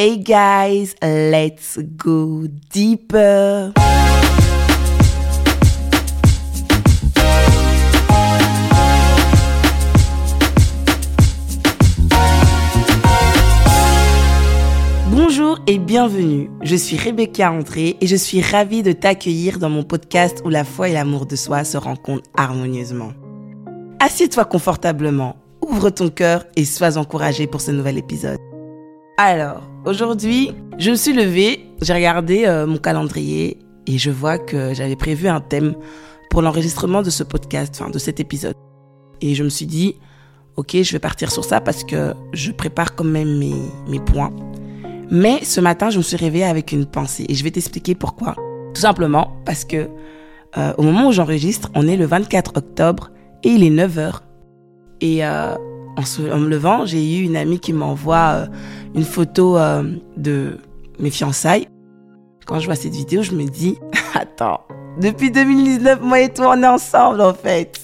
[0.00, 3.72] Hey guys, let's go deeper.
[15.10, 16.48] Bonjour et bienvenue.
[16.62, 20.62] Je suis Rebecca André et je suis ravie de t'accueillir dans mon podcast où la
[20.62, 23.10] foi et l'amour de soi se rencontrent harmonieusement.
[23.98, 28.38] Assieds-toi confortablement, ouvre ton cœur et sois encouragé pour ce nouvel épisode.
[29.20, 34.74] Alors, aujourd'hui, je me suis levée, j'ai regardé euh, mon calendrier et je vois que
[34.74, 35.74] j'avais prévu un thème
[36.30, 38.54] pour l'enregistrement de ce podcast, enfin de cet épisode.
[39.20, 39.96] Et je me suis dit,
[40.56, 44.32] ok, je vais partir sur ça parce que je prépare quand même mes, points.
[45.10, 48.36] Mais ce matin, je me suis réveillée avec une pensée et je vais t'expliquer pourquoi.
[48.74, 49.88] Tout simplement parce que
[50.56, 53.10] euh, au moment où j'enregistre, on est le 24 octobre
[53.42, 54.20] et il est 9h.
[55.00, 55.54] Et euh,
[55.98, 58.46] en, me levant, j'ai eu une amie qui m'envoie euh,
[58.94, 59.82] une photo euh,
[60.16, 60.58] de
[60.98, 61.68] mes fiançailles.
[62.46, 63.78] Quand je vois cette vidéo, je me dis,
[64.14, 64.60] attends,
[65.00, 67.80] depuis 2019, moi et toi, on est ensemble en fait.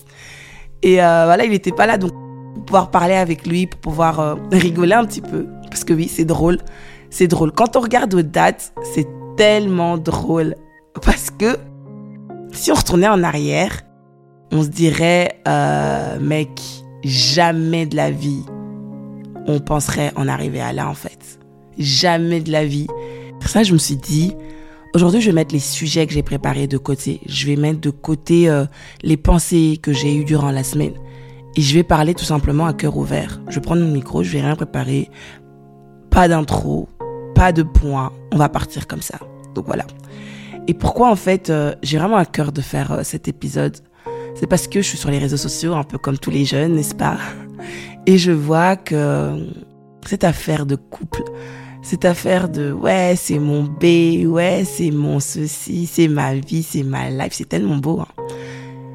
[0.82, 4.38] Et euh, voilà, il n'était pas là, donc pour pouvoir parler avec lui, pour pouvoir
[4.52, 5.46] rigoler un petit peu.
[5.68, 6.58] Parce que oui, c'est drôle.
[7.10, 7.52] C'est drôle.
[7.52, 10.54] Quand on regarde aux dates, c'est tellement drôle.
[11.02, 11.58] Parce que
[12.52, 13.82] si on retournait en arrière,
[14.52, 15.40] on se dirait,
[16.20, 18.44] mec, jamais de la vie
[19.46, 21.38] on penserait en arriver à là en fait.
[21.78, 22.86] Jamais de la vie.
[23.40, 24.34] Pour ça, je me suis dit,
[24.94, 27.20] aujourd'hui, je vais mettre les sujets que j'ai préparés de côté.
[27.26, 28.64] Je vais mettre de côté euh,
[29.02, 30.94] les pensées que j'ai eues durant la semaine.
[31.56, 33.40] Et je vais parler tout simplement à cœur ouvert.
[33.48, 35.10] Je vais prendre mon micro, je vais rien préparer.
[36.10, 36.88] Pas d'intro,
[37.34, 38.12] pas de points.
[38.32, 39.18] On va partir comme ça.
[39.54, 39.86] Donc voilà.
[40.66, 43.76] Et pourquoi en fait euh, j'ai vraiment à cœur de faire euh, cet épisode?
[44.34, 46.74] C'est parce que je suis sur les réseaux sociaux, un peu comme tous les jeunes,
[46.74, 47.18] n'est-ce pas?
[48.06, 49.46] Et je vois que
[50.06, 51.22] cette affaire de couple,
[51.82, 56.82] cette affaire de ouais, c'est mon B, ouais, c'est mon ceci, c'est ma vie, c'est
[56.82, 58.00] ma life, c'est tellement beau.
[58.00, 58.24] Hein.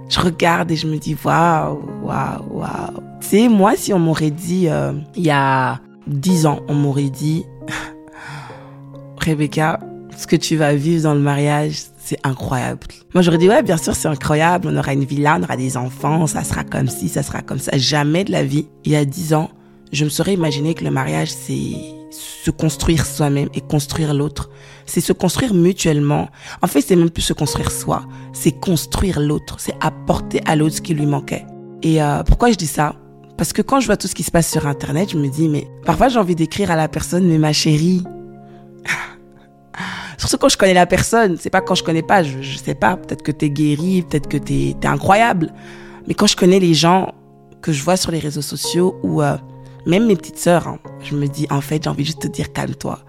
[0.10, 3.04] Je regarde et je me dis waouh, waouh, waouh.
[3.22, 7.10] Tu sais, moi, si on m'aurait dit euh, il y a dix ans, on m'aurait
[7.10, 7.46] dit
[9.20, 9.80] Rebecca,
[10.18, 12.88] ce que tu vas vivre dans le mariage, c'est incroyable.
[13.14, 14.68] Moi, j'aurais dit, ouais, bien sûr, c'est incroyable.
[14.72, 17.60] On aura une villa, on aura des enfants, ça sera comme ci, ça sera comme
[17.60, 17.78] ça.
[17.78, 19.52] Jamais de la vie, il y a dix ans,
[19.92, 21.72] je me serais imaginé que le mariage, c'est
[22.10, 24.50] se construire soi-même et construire l'autre.
[24.88, 26.30] C'est se construire mutuellement.
[26.64, 28.02] En fait, c'est même plus se construire soi.
[28.34, 29.58] C'est construire l'autre.
[29.60, 31.46] C'est apporter à l'autre ce qui lui manquait.
[31.84, 32.96] Et euh, pourquoi je dis ça?
[33.38, 35.48] Parce que quand je vois tout ce qui se passe sur Internet, je me dis,
[35.48, 38.04] mais parfois j'ai envie d'écrire à la personne, mais ma chérie,
[40.20, 41.38] Surtout quand je connais la personne.
[41.40, 42.98] C'est pas quand je connais pas, je, je sais pas.
[42.98, 45.52] Peut-être que t'es guéri, peut-être que t'es es incroyable.
[46.08, 47.14] Mais quand je connais les gens
[47.62, 49.38] que je vois sur les réseaux sociaux ou euh,
[49.86, 52.34] même mes petites sœurs, hein, je me dis, en fait, j'ai envie juste de te
[52.34, 53.00] dire, calme-toi.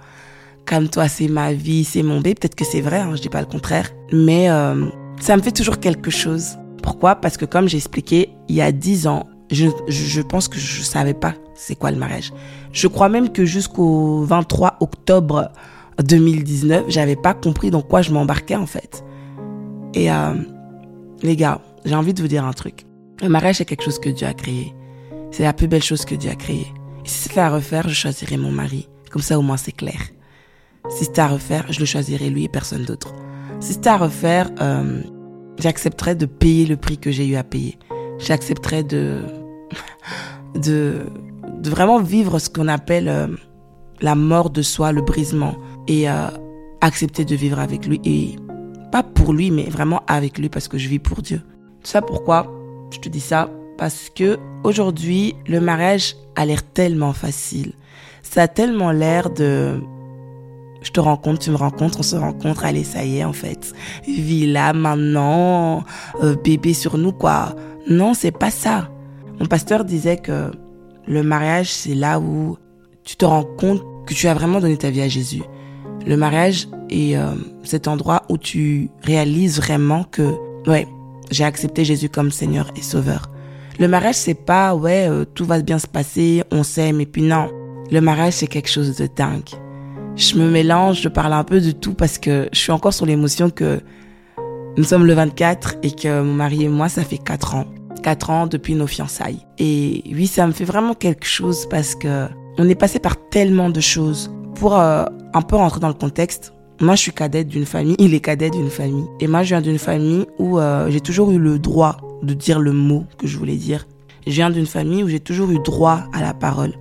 [0.66, 2.36] Calme-toi, c'est ma vie, c'est mon bébé.
[2.36, 3.90] Peut-être que c'est vrai, hein, je dis pas le contraire.
[4.12, 4.86] Mais euh,
[5.20, 6.58] ça me fait toujours quelque chose.
[6.82, 7.16] Pourquoi?
[7.16, 10.58] Parce que comme j'ai expliqué, il y a dix ans, je, je, je pense que
[10.58, 12.32] je savais pas c'est quoi le mariage.
[12.72, 15.52] Je crois même que jusqu'au 23 octobre
[16.02, 19.04] 2019, j'avais pas compris dans quoi je m'embarquais en fait.
[19.94, 20.34] Et euh,
[21.22, 22.86] les gars, j'ai envie de vous dire un truc.
[23.22, 24.74] Le mariage, c'est quelque chose que Dieu a créé.
[25.30, 26.66] C'est la plus belle chose que Dieu a créée.
[27.04, 28.88] Et si c'était à refaire, je choisirais mon mari.
[29.10, 30.00] Comme ça, au moins, c'est clair.
[30.88, 33.12] Si c'était à refaire, je le choisirais lui et personne d'autre.
[33.60, 35.02] Si c'était à refaire, euh,
[35.58, 37.78] j'accepterais de payer le prix que j'ai eu à payer.
[38.18, 39.20] J'accepterais de,
[40.54, 41.04] de,
[41.64, 43.28] vraiment vivre ce qu'on appelle euh,
[44.00, 45.56] la mort de soi, le brisement
[45.90, 46.28] et euh,
[46.80, 48.36] accepter de vivre avec lui et
[48.92, 51.42] pas pour lui mais vraiment avec lui parce que je vis pour Dieu.
[51.82, 52.46] Tout ça pourquoi
[52.92, 57.72] je te dis ça parce que aujourd'hui le mariage a l'air tellement facile.
[58.22, 59.80] Ça a tellement l'air de
[60.82, 63.74] je te rencontre, tu me rencontres, on se rencontre, allez, ça y est, en fait.
[64.08, 65.84] Villa, maintenant,
[66.22, 67.54] euh, bébé sur nous, quoi.
[67.86, 68.88] Non, c'est pas ça.
[69.38, 70.50] Mon pasteur disait que
[71.06, 72.56] le mariage, c'est là où
[73.04, 75.42] tu te rends compte que tu as vraiment donné ta vie à Jésus.
[76.06, 80.34] Le mariage est euh, cet endroit où tu réalises vraiment que,
[80.66, 80.86] ouais,
[81.30, 83.30] j'ai accepté Jésus comme Seigneur et Sauveur.
[83.78, 87.22] Le mariage, c'est pas, ouais, euh, tout va bien se passer, on s'aime, et puis
[87.22, 87.50] non.
[87.90, 89.48] Le mariage, c'est quelque chose de dingue.
[90.16, 93.06] Je me mélange, je parle un peu de tout parce que je suis encore sur
[93.06, 93.80] l'émotion que
[94.76, 97.66] nous sommes le 24 et que mon mari et moi, ça fait 4 ans.
[98.02, 99.40] 4 ans depuis nos fiançailles.
[99.58, 102.26] Et oui, ça me fait vraiment quelque chose parce que
[102.58, 104.30] on est passé par tellement de choses.
[104.60, 106.52] Pour euh, un peu rentrer dans le contexte,
[106.82, 109.06] moi je suis cadette d'une famille, il est cadet d'une famille.
[109.18, 112.60] Et moi je viens d'une famille où euh, j'ai toujours eu le droit de dire
[112.60, 113.86] le mot que je voulais dire.
[114.26, 116.74] Je viens d'une famille où j'ai toujours eu droit à la parole.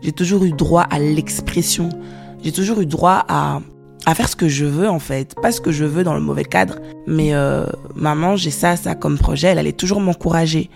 [0.00, 1.90] J'ai toujours eu droit à l'expression
[2.42, 3.60] j'ai toujours eu droit à,
[4.14, 6.44] faire ce que je veux en fait, pas ce que je veux dans le mauvais
[6.44, 7.66] cadre, mais euh,
[7.96, 10.70] maman, j'ai ça, ça comme projet, elle allait toujours m'encourager.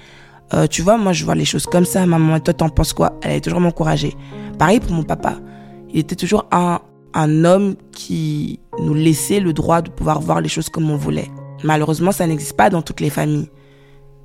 [0.69, 3.13] Tu vois, moi je vois les choses comme ça, maman, et toi t'en penses quoi?
[3.23, 4.17] Elle allait toujours m'encourager.
[4.59, 5.37] Pareil pour mon papa,
[5.93, 6.81] il était toujours un,
[7.15, 11.31] un homme qui nous laissait le droit de pouvoir voir les choses comme on voulait.
[11.65, 13.49] Malheureusement, ça n'existe pas dans toutes les familles.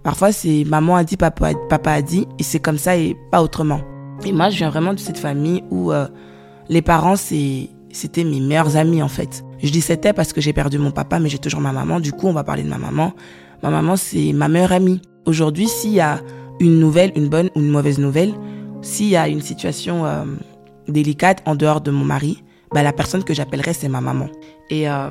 [0.04, 3.42] Parfois, c'est maman a dit, papa, papa a dit, et c'est comme ça et pas
[3.42, 3.82] autrement.
[4.24, 6.08] Et moi, je viens vraiment de cette famille où euh,
[6.70, 9.44] les parents, c'était mes meilleurs amis en fait.
[9.60, 12.00] Je dis c'était parce que j'ai perdu mon papa, mais j'ai toujours ma maman.
[12.00, 13.14] Du coup, on va parler de ma maman.
[13.64, 15.02] Ma maman, c'est ma meilleure amie.
[15.26, 16.20] Aujourd'hui, s'il y a
[16.60, 18.34] une nouvelle, une bonne ou une mauvaise nouvelle,
[18.82, 20.24] s'il y a une situation euh,
[20.88, 22.44] délicate en dehors de mon mari,
[22.74, 24.28] bah, la personne que j'appellerai, c'est ma maman.
[24.70, 25.10] Et euh,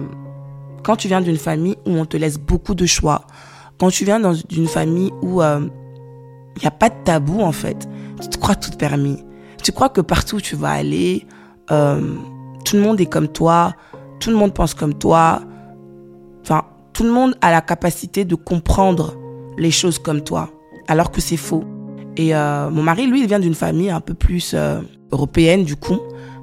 [0.82, 3.26] quand tu viens d'une famille où on te laisse beaucoup de choix,
[3.79, 5.61] quand tu viens d'une famille où il euh,
[6.61, 7.88] n'y a pas de tabou en fait,
[8.21, 9.19] tu te crois tout permis.
[9.62, 11.26] Tu crois que partout où tu vas aller,
[11.69, 13.73] tout le monde est comme toi,
[14.21, 15.41] tout le monde pense comme toi.
[16.43, 19.15] Enfin, tout le monde a la capacité de comprendre
[19.56, 20.50] les choses comme toi,
[20.88, 21.65] alors que c'est faux.
[22.16, 24.81] Et euh, mon mari, lui, il vient d'une famille un peu plus euh,
[25.11, 25.99] européenne, du coup,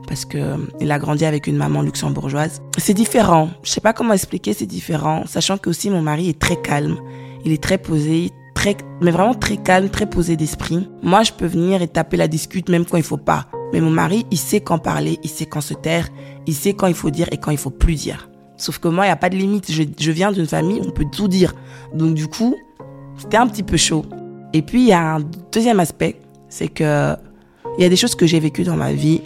[0.08, 2.62] parce que euh, il a grandi avec une maman luxembourgeoise.
[2.78, 3.50] C'est différent.
[3.64, 6.98] Je sais pas comment expliquer, c'est différent, sachant que aussi mon mari est très calme.
[7.46, 10.90] Il est très posé, très, mais vraiment très calme, très posé d'esprit.
[11.02, 13.48] Moi, je peux venir et taper la discute même quand il faut pas.
[13.74, 16.10] Mais mon mari, il sait quand parler, il sait quand se taire,
[16.46, 18.30] il sait quand il faut dire et quand il faut plus dire.
[18.58, 19.72] Sauf que moi, il n'y a pas de limite.
[19.72, 21.54] Je, je viens d'une famille, on peut tout dire.
[21.96, 22.56] Donc du coup,
[23.18, 24.06] c'était un petit peu chaud.
[24.54, 25.20] Et puis, il y a un
[25.52, 26.20] deuxième aspect,
[26.50, 27.16] c'est que
[27.78, 29.22] il y a des choses que j'ai vécues dans ma vie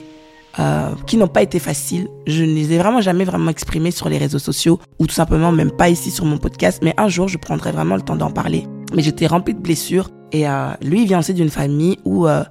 [0.59, 2.07] euh, qui n'ont pas été faciles.
[2.27, 5.51] Je ne les ai vraiment jamais vraiment exprimées sur les réseaux sociaux ou tout simplement
[5.51, 6.81] même pas ici sur mon podcast.
[6.83, 8.65] Mais un jour, je prendrai vraiment le temps d'en parler.
[8.93, 10.09] Mais j'étais remplie de blessures.
[10.31, 12.43] Et euh, lui, il vient aussi d'une famille où euh,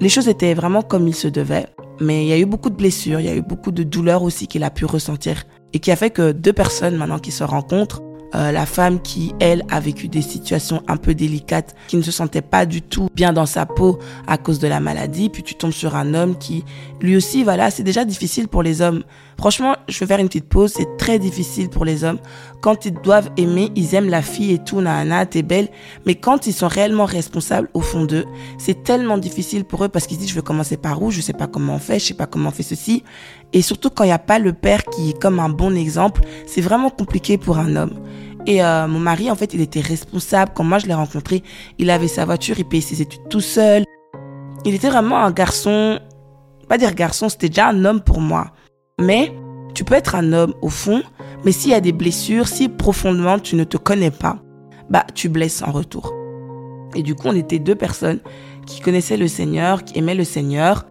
[0.00, 1.66] les choses étaient vraiment comme il se devait,
[2.00, 4.22] mais il y a eu beaucoup de blessures, il y a eu beaucoup de douleurs
[4.22, 7.44] aussi qu'il a pu ressentir et qui a fait que deux personnes maintenant qui se
[7.44, 8.02] rencontrent,
[8.34, 12.10] euh, la femme qui, elle, a vécu des situations un peu délicates, qui ne se
[12.10, 15.54] sentait pas du tout bien dans sa peau à cause de la maladie, puis tu
[15.54, 16.64] tombes sur un homme qui,
[17.00, 19.02] lui aussi, voilà, c'est déjà difficile pour les hommes.
[19.38, 22.18] Franchement, je vais faire une petite pause, c'est très difficile pour les hommes.
[22.60, 25.68] Quand ils doivent aimer, ils aiment la fille et tout, nana, t'es belle,
[26.06, 28.24] mais quand ils sont réellement responsables au fond d'eux,
[28.58, 31.32] c'est tellement difficile pour eux parce qu'ils disent, je vais commencer par où, je sais
[31.32, 33.02] pas comment on fait, je sais pas comment on fait ceci.
[33.52, 36.22] Et surtout quand il n'y a pas le père qui est comme un bon exemple,
[36.46, 38.00] c'est vraiment compliqué pour un homme.
[38.46, 40.52] Et euh, mon mari, en fait, il était responsable.
[40.54, 41.42] Quand moi je l'ai rencontré,
[41.78, 43.84] il avait sa voiture, il payait ses études tout seul.
[44.64, 46.00] Il était vraiment un garçon,
[46.68, 48.52] pas dire garçon, c'était déjà un homme pour moi.
[49.00, 49.32] Mais
[49.74, 51.02] tu peux être un homme au fond,
[51.44, 54.38] mais s'il y a des blessures, si profondément tu ne te connais pas,
[54.90, 56.12] bah tu blesses en retour.
[56.94, 58.20] Et du coup, on était deux personnes
[58.66, 60.86] qui connaissaient le Seigneur, qui aimaient le Seigneur,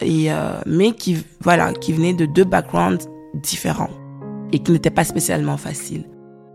[0.00, 3.90] et euh, mais qui voilà, qui venaient de deux backgrounds différents
[4.52, 6.04] et qui n'étaient pas spécialement faciles.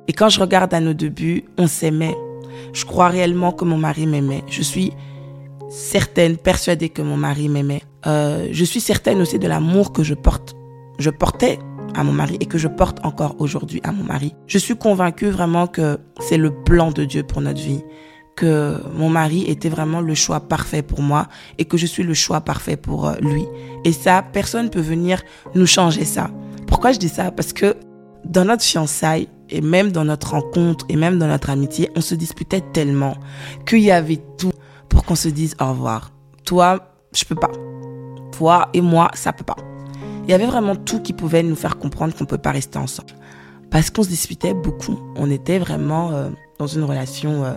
[0.08, 2.16] Et quand je regarde à nos débuts, on s'aimait.
[2.74, 4.44] Je crois réellement que mon mari m'aimait.
[4.48, 4.92] Je suis
[5.70, 7.82] certaine, persuadée que mon mari m'aimait.
[8.06, 10.56] Euh, je suis certaine aussi de l'amour que je porte.
[11.00, 11.60] Je portais
[11.96, 14.34] à mon mari et que je porte encore aujourd'hui à mon mari.
[14.48, 17.84] Je suis convaincue vraiment que c'est le plan de Dieu pour notre vie,
[18.36, 21.28] que mon mari était vraiment le choix parfait pour moi
[21.58, 23.46] et que je suis le choix parfait pour euh, lui.
[23.86, 25.22] Et ça, personne peut venir
[25.56, 26.30] nous changer ça.
[26.68, 27.32] Pourquoi je dis ça?
[27.32, 27.76] Parce que
[28.26, 32.16] dans notre fiançailles et même dans notre rencontre et même dans notre amitié, on se
[32.16, 33.16] disputait tellement
[33.66, 34.54] qu'il y avait tout
[34.90, 36.12] pour qu'on se dise au revoir.
[36.46, 37.52] Toi, je peux pas.
[38.32, 39.58] Toi et moi, ça peut pas.
[40.24, 43.14] Il y avait vraiment tout qui pouvait nous faire comprendre qu'on peut pas rester ensemble.
[43.70, 45.00] Parce qu'on se disputait beaucoup.
[45.16, 47.54] On était vraiment euh, dans une relation euh,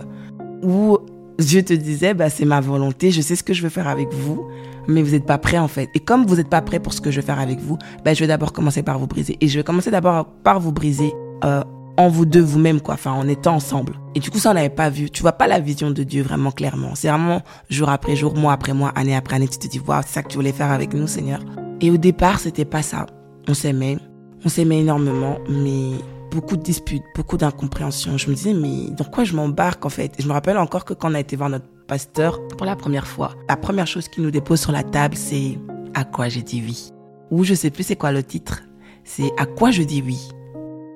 [0.63, 0.97] où
[1.39, 4.11] Dieu te disait, bah, c'est ma volonté, je sais ce que je veux faire avec
[4.13, 4.47] vous,
[4.87, 5.89] mais vous n'êtes pas prêt en fait.
[5.93, 8.13] Et comme vous n'êtes pas prêt pour ce que je veux faire avec vous, bah,
[8.13, 9.37] je vais d'abord commencer par vous briser.
[9.41, 11.63] Et je vais commencer d'abord par vous briser euh,
[11.97, 13.99] en vous deux, vous-même, quoi, enfin, en étant ensemble.
[14.15, 15.09] Et du coup, ça, on n'avait pas vu.
[15.09, 16.95] Tu vois pas la vision de Dieu vraiment clairement.
[16.95, 20.01] C'est vraiment jour après jour, mois après mois, année après année, tu te dis, waouh,
[20.05, 21.39] c'est ça que tu voulais faire avec nous, Seigneur.
[21.81, 23.05] Et au départ, c'était pas ça.
[23.47, 23.97] On s'aimait,
[24.45, 25.91] on s'aimait énormément, mais
[26.37, 28.15] beaucoup de disputes, beaucoup d'incompréhensions.
[28.15, 30.13] Je me disais, mais dans quoi je m'embarque en fait?
[30.19, 33.07] Je me rappelle encore que quand on a été voir notre pasteur pour la première
[33.07, 35.57] fois, la première chose qu'il nous dépose sur la table, c'est
[35.95, 36.91] à quoi j'ai dit oui?
[37.31, 38.61] Ou je sais plus c'est quoi le titre.
[39.03, 40.19] C'est à quoi je dis oui?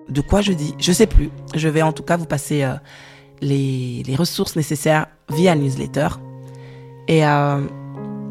[0.09, 0.75] De quoi je dis.
[0.77, 1.31] Je sais plus.
[1.55, 2.75] Je vais en tout cas vous passer euh,
[3.41, 6.09] les, les, ressources nécessaires via newsletter.
[7.07, 7.61] Et euh,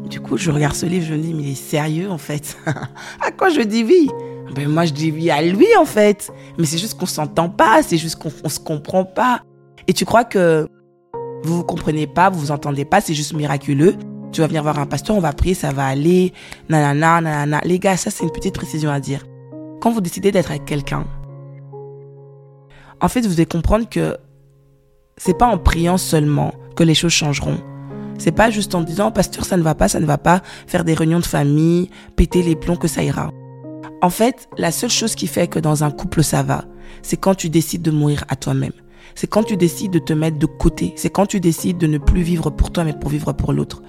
[0.09, 2.57] du coup, je regarde ce livre, je me dis, mais il est sérieux en fait?
[3.19, 4.09] à quoi je dis oui?
[4.55, 6.31] Ben, Moi, je dis oui à lui en fait.
[6.57, 9.41] Mais c'est juste qu'on s'entend pas, c'est juste qu'on se comprend pas.
[9.87, 10.67] Et tu crois que
[11.43, 13.95] vous vous comprenez pas, vous vous entendez pas, c'est juste miraculeux.
[14.31, 16.33] Tu vas venir voir un pasteur, on va prier, ça va aller,
[16.69, 17.61] nanana, nanana.
[17.65, 19.25] Les gars, ça c'est une petite précision à dire.
[19.81, 21.05] Quand vous décidez d'être avec quelqu'un,
[23.01, 24.15] en fait, vous devez comprendre que
[25.17, 27.57] c'est pas en priant seulement que les choses changeront.
[28.19, 30.83] C'est pas juste en disant, pasteur, ça ne va pas, ça ne va pas, faire
[30.83, 33.31] des réunions de famille, péter les plombs que ça ira.
[34.01, 36.65] En fait, la seule chose qui fait que dans un couple ça va,
[37.01, 38.73] c'est quand tu décides de mourir à toi-même.
[39.15, 40.93] C'est quand tu décides de te mettre de côté.
[40.95, 43.81] C'est quand tu décides de ne plus vivre pour toi, mais pour vivre pour l'autre.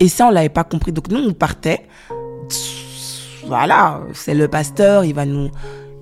[0.00, 0.92] Et ça, on l'avait pas compris.
[0.92, 1.86] Donc nous, on partait.
[3.46, 5.50] Voilà, c'est le pasteur, il va nous,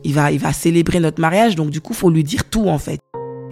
[0.05, 1.55] il va, il va célébrer notre mariage.
[1.55, 3.01] Donc du coup, faut lui dire tout en fait.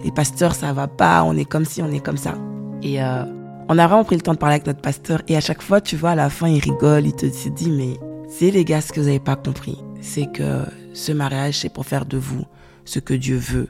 [0.03, 1.23] Et pasteur, ça va pas.
[1.23, 2.35] On est comme si, on est comme ça.
[2.83, 3.23] Et euh,
[3.67, 5.21] on a vraiment pris le temps de parler avec notre pasteur.
[5.27, 7.07] Et à chaque fois, tu vois, à la fin, il rigole.
[7.07, 7.97] Il te dit, mais
[8.29, 10.61] c'est les gars, ce que vous avez pas compris, c'est que
[10.93, 12.43] ce mariage, c'est pour faire de vous
[12.85, 13.67] ce que Dieu veut.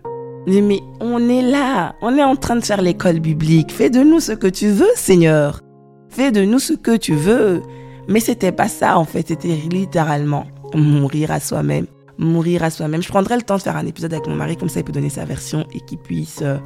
[0.47, 3.71] Mais on est là, on est en train de faire l'école biblique.
[3.71, 5.61] Fais de nous ce que tu veux, Seigneur.
[6.09, 7.63] Fais de nous ce que tu veux.
[8.07, 9.29] Mais c'était pas ça, en fait.
[9.29, 11.87] C'était littéralement mourir à soi-même.
[12.19, 13.01] Mourir à soi-même.
[13.01, 14.93] Je prendrai le temps de faire un épisode avec mon mari, comme ça il peut
[14.93, 16.57] donner sa version et qu'il puisse euh,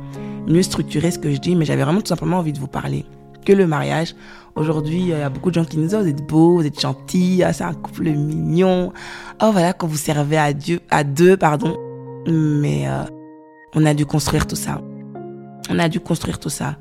[0.47, 1.55] mieux structurer ce que je dis.
[1.55, 3.05] Mais j'avais vraiment tout simplement envie de vous parler
[3.46, 4.15] que le mariage.
[4.55, 6.65] Aujourd'hui, il y a beaucoup de gens qui nous disent, oh, vous êtes beaux, vous
[6.65, 8.91] êtes gentils, ah, c'est un couple mignon.
[9.41, 11.77] Oh, voilà, quand vous servez à Dieu, à deux, pardon.
[12.27, 13.03] Mais euh,
[13.74, 14.81] on a dû construire tout ça.
[15.69, 16.77] On a dû construire tout ça.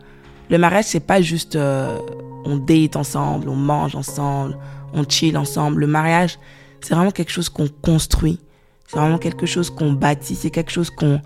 [0.50, 1.98] Le mariage, c'est pas juste euh,
[2.44, 4.56] on date ensemble, on mange ensemble,
[4.94, 5.80] on chill ensemble.
[5.80, 6.38] Le mariage,
[6.80, 8.40] c'est vraiment quelque chose qu'on construit.
[8.86, 10.34] C'est vraiment quelque chose qu'on bâtit.
[10.34, 11.20] C'est quelque chose qu'on.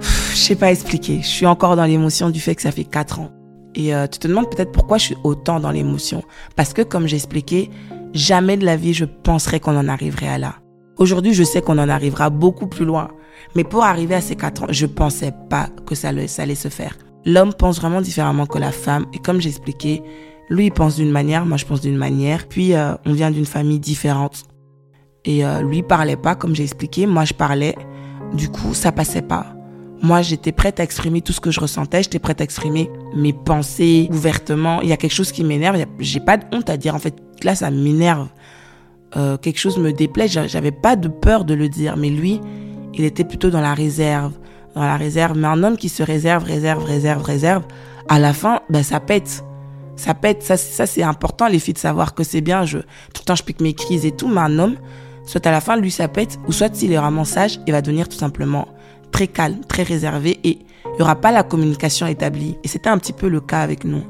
[0.00, 1.20] Je sais pas expliquer.
[1.22, 3.30] Je suis encore dans l'émotion du fait que ça fait quatre ans.
[3.74, 6.22] Et euh, tu te demandes peut-être pourquoi je suis autant dans l'émotion.
[6.56, 7.70] Parce que, comme j'ai expliqué,
[8.12, 10.54] jamais de la vie je penserais qu'on en arriverait à là.
[10.96, 13.08] Aujourd'hui, je sais qu'on en arrivera beaucoup plus loin.
[13.56, 16.68] Mais pour arriver à ces quatre ans, je pensais pas que ça, ça allait se
[16.68, 16.96] faire.
[17.26, 19.06] L'homme pense vraiment différemment que la femme.
[19.12, 20.02] Et comme j'ai expliqué,
[20.48, 22.46] lui, il pense d'une manière, moi, je pense d'une manière.
[22.46, 24.44] Puis, euh, on vient d'une famille différente.
[25.24, 27.06] Et euh, lui parlait pas, comme j'ai expliqué.
[27.06, 27.74] Moi, je parlais.
[28.34, 29.46] Du coup, ça passait pas.
[30.04, 32.02] Moi, j'étais prête à exprimer tout ce que je ressentais.
[32.02, 34.82] J'étais prête à exprimer mes pensées ouvertement.
[34.82, 35.82] Il y a quelque chose qui m'énerve.
[35.98, 36.94] J'ai pas de honte à dire.
[36.94, 38.28] En fait, là, ça m'énerve.
[39.16, 40.28] Euh, quelque chose me déplaît.
[40.28, 41.96] J'avais pas de peur de le dire.
[41.96, 42.38] Mais lui,
[42.92, 44.34] il était plutôt dans la réserve.
[44.74, 45.38] Dans la réserve.
[45.38, 47.62] Mais un homme qui se réserve, réserve, réserve, réserve,
[48.10, 49.42] à la fin, ben, ça pète.
[49.96, 50.42] Ça pète.
[50.42, 52.66] Ça, ça c'est important, les filles, de savoir que c'est bien.
[52.66, 54.28] Je, tout le temps, je pique mes crises et tout.
[54.28, 54.74] Mais un homme,
[55.24, 56.38] soit à la fin, lui, ça pète.
[56.46, 58.68] Ou soit s'il est vraiment sage, il va devenir tout simplement
[59.14, 62.56] très calme, très réservé et il n'y aura pas la communication établie.
[62.64, 64.02] Et c'était un petit peu le cas avec nous.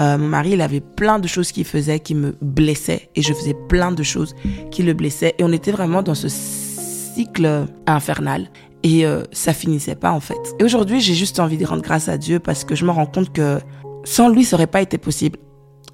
[0.00, 3.34] Euh, mon mari, il avait plein de choses qu'il faisait qui me blessaient et je
[3.34, 4.34] faisais plein de choses
[4.70, 8.48] qui le blessaient et on était vraiment dans ce cycle infernal
[8.82, 10.40] et euh, ça finissait pas en fait.
[10.58, 13.06] Et aujourd'hui, j'ai juste envie de rendre grâce à Dieu parce que je me rends
[13.06, 13.58] compte que
[14.04, 15.38] sans lui, ça aurait pas été possible.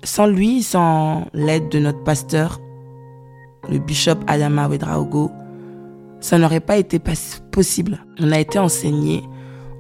[0.04, 2.60] Sans lui, sans l'aide de notre pasteur,
[3.68, 5.32] le bishop Adama Wedraogo,
[6.24, 6.98] ça n'aurait pas été
[7.50, 8.02] possible.
[8.18, 9.22] On a été enseigné,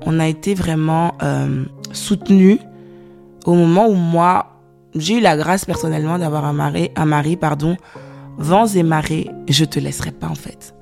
[0.02, 2.58] on a été vraiment euh, soutenu
[3.46, 4.60] au moment où moi,
[4.94, 7.78] j'ai eu la grâce personnellement d'avoir un mari, un mari, pardon,
[8.36, 10.74] vents et marées, je te laisserai pas en fait.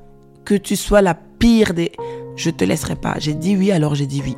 [0.45, 1.92] Que tu sois la pire des,
[2.35, 3.14] je te laisserai pas.
[3.21, 4.37] J'ai dit oui, alors j'ai dit oui.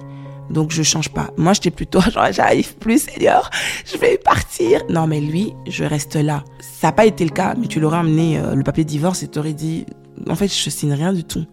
[0.50, 1.30] Donc je change pas.
[1.38, 3.48] Moi j'étais plutôt genre j'arrive plus Seigneur,
[3.90, 4.82] je vais partir.
[4.90, 6.44] Non mais lui, je reste là.
[6.60, 9.22] Ça n'a pas été le cas, mais tu l'aurais amené euh, le papier de divorce
[9.22, 9.86] et t'aurais dit
[10.28, 11.44] en fait, je signe rien du tout.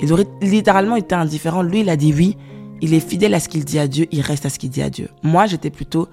[0.00, 1.62] Il aurait littéralement été indifférent.
[1.62, 2.36] Lui, il a dit oui.
[2.80, 4.06] Il est fidèle à ce qu'il dit à Dieu.
[4.10, 5.08] Il reste à ce qu'il dit à Dieu.
[5.22, 6.08] Moi, j'étais plutôt,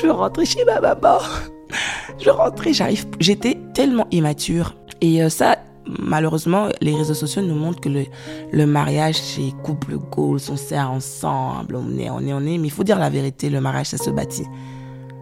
[0.00, 1.18] je veux rentrer chez ma maman.
[2.18, 3.06] Je veux rentrer, j'arrive.
[3.18, 4.76] J'étais tellement immature.
[5.00, 8.04] Et euh, ça, malheureusement, les réseaux sociaux nous montrent que le,
[8.52, 12.58] le mariage, c'est couple goals, on sert ensemble, on est, on est, on est.
[12.58, 14.46] Mais il faut dire la vérité, le mariage, ça se bâtit.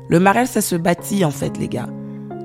[0.08, 1.88] Le mariage, ça se bâtit, en fait, les gars.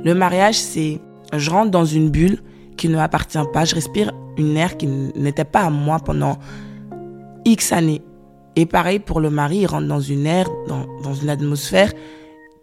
[0.06, 1.02] Le mariage, c'est,
[1.34, 2.40] je rentre dans une bulle,
[2.78, 3.66] qui ne m'appartient pas.
[3.66, 6.38] Je respire une air qui n'était pas à moi pendant
[7.46, 8.02] X années.
[8.56, 11.92] Et pareil pour le mari, il rentre dans une air, dans, dans une atmosphère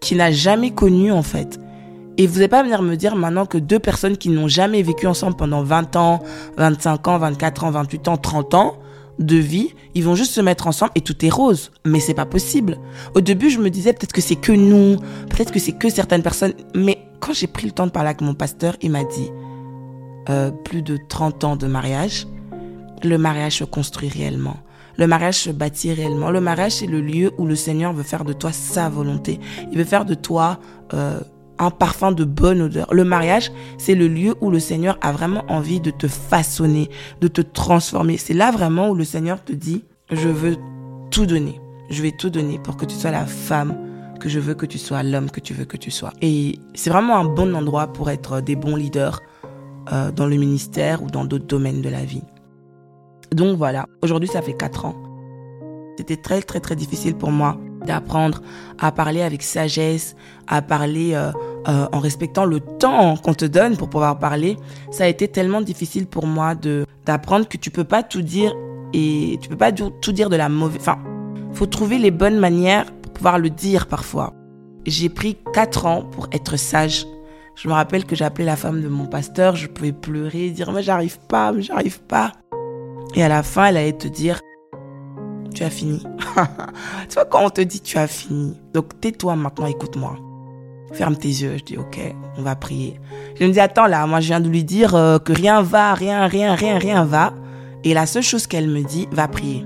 [0.00, 1.58] qu'il n'a jamais connue en fait.
[2.16, 5.06] Et vous n'allez pas venir me dire maintenant que deux personnes qui n'ont jamais vécu
[5.06, 6.22] ensemble pendant 20 ans,
[6.56, 8.78] 25 ans, 24 ans, 28 ans, 30 ans
[9.18, 11.72] de vie, ils vont juste se mettre ensemble et tout est rose.
[11.84, 12.78] Mais c'est pas possible.
[13.14, 14.96] Au début, je me disais peut-être que c'est que nous,
[15.28, 16.52] peut-être que c'est que certaines personnes.
[16.74, 19.30] Mais quand j'ai pris le temps de parler avec mon pasteur, il m'a dit,
[20.28, 22.26] euh, plus de 30 ans de mariage,
[23.02, 24.56] le mariage se construit réellement.
[24.96, 26.30] Le mariage se bâtit réellement.
[26.30, 29.40] Le mariage, c'est le lieu où le Seigneur veut faire de toi sa volonté.
[29.72, 30.58] Il veut faire de toi
[30.92, 31.18] euh,
[31.58, 32.92] un parfum de bonne odeur.
[32.92, 36.88] Le mariage, c'est le lieu où le Seigneur a vraiment envie de te façonner,
[37.20, 38.16] de te transformer.
[38.18, 40.56] C'est là vraiment où le Seigneur te dit, je veux
[41.10, 41.60] tout donner.
[41.90, 43.76] Je vais tout donner pour que tu sois la femme
[44.20, 46.12] que je veux que tu sois, l'homme que tu veux que tu sois.
[46.22, 49.20] Et c'est vraiment un bon endroit pour être des bons leaders
[49.92, 52.22] euh, dans le ministère ou dans d'autres domaines de la vie.
[53.32, 54.94] Donc voilà, aujourd'hui ça fait 4 ans.
[55.98, 58.40] C'était très très très difficile pour moi d'apprendre
[58.78, 61.30] à parler avec sagesse, à parler euh,
[61.68, 64.56] euh, en respectant le temps qu'on te donne pour pouvoir parler.
[64.90, 68.54] Ça a été tellement difficile pour moi de d'apprendre que tu peux pas tout dire
[68.92, 70.80] et tu peux pas tout dire de la mauvaise.
[70.80, 70.98] Enfin,
[71.52, 74.32] faut trouver les bonnes manières pour pouvoir le dire parfois.
[74.86, 77.06] J'ai pris 4 ans pour être sage.
[77.56, 80.82] Je me rappelle que appelé la femme de mon pasteur, je pouvais pleurer, dire mais
[80.82, 82.32] j'arrive pas, mais j'arrive pas.
[83.14, 84.40] Et à la fin, elle allait te dire
[85.54, 86.02] tu as fini.
[87.08, 90.16] tu vois, quand on te dit tu as fini, donc tais-toi maintenant, écoute-moi.
[90.92, 91.56] Ferme tes yeux.
[91.58, 91.98] Je dis ok,
[92.38, 93.00] on va prier.
[93.38, 95.94] Je me dis attends là, moi je viens de lui dire euh, que rien va,
[95.94, 97.32] rien, rien, rien, rien va.
[97.84, 99.64] Et la seule chose qu'elle me dit, va prier.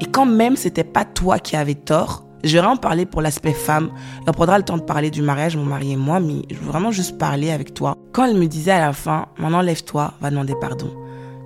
[0.00, 3.52] Et quand même c'était pas toi qui avais tort, je vais en parler pour l'aspect
[3.52, 3.90] femme.
[4.26, 6.70] On prendra le temps de parler du mariage, mon mari et moi, mais je veux
[6.70, 7.94] vraiment juste parler avec toi.
[8.12, 10.90] Quand elle me disait à la fin, maintenant lève-toi, va demander pardon.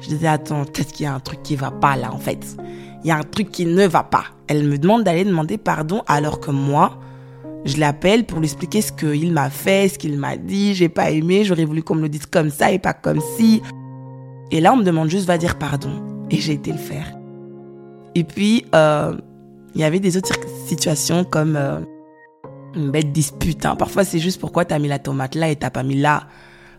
[0.01, 2.57] Je disais, attends, peut-être qu'il y a un truc qui va pas là, en fait.
[3.03, 4.25] Il y a un truc qui ne va pas.
[4.49, 6.99] Elle me demande d'aller demander pardon alors que moi,
[7.65, 11.11] je l'appelle pour lui expliquer ce qu'il m'a fait, ce qu'il m'a dit, j'ai pas
[11.11, 13.63] aimé, j'aurais voulu qu'on me le dise comme ça et pas comme si.
[14.51, 15.91] Et là, on me demande juste, va dire pardon.
[16.31, 17.17] Et j'ai été le faire.
[18.15, 19.17] Et puis, euh,
[19.75, 20.35] il y avait des autres
[20.67, 21.81] situations comme euh,
[22.75, 23.67] une bête dispute.
[23.67, 23.77] Hein.
[23.77, 26.25] Parfois, c'est juste pourquoi tu as mis la tomate là et t'as pas mis là.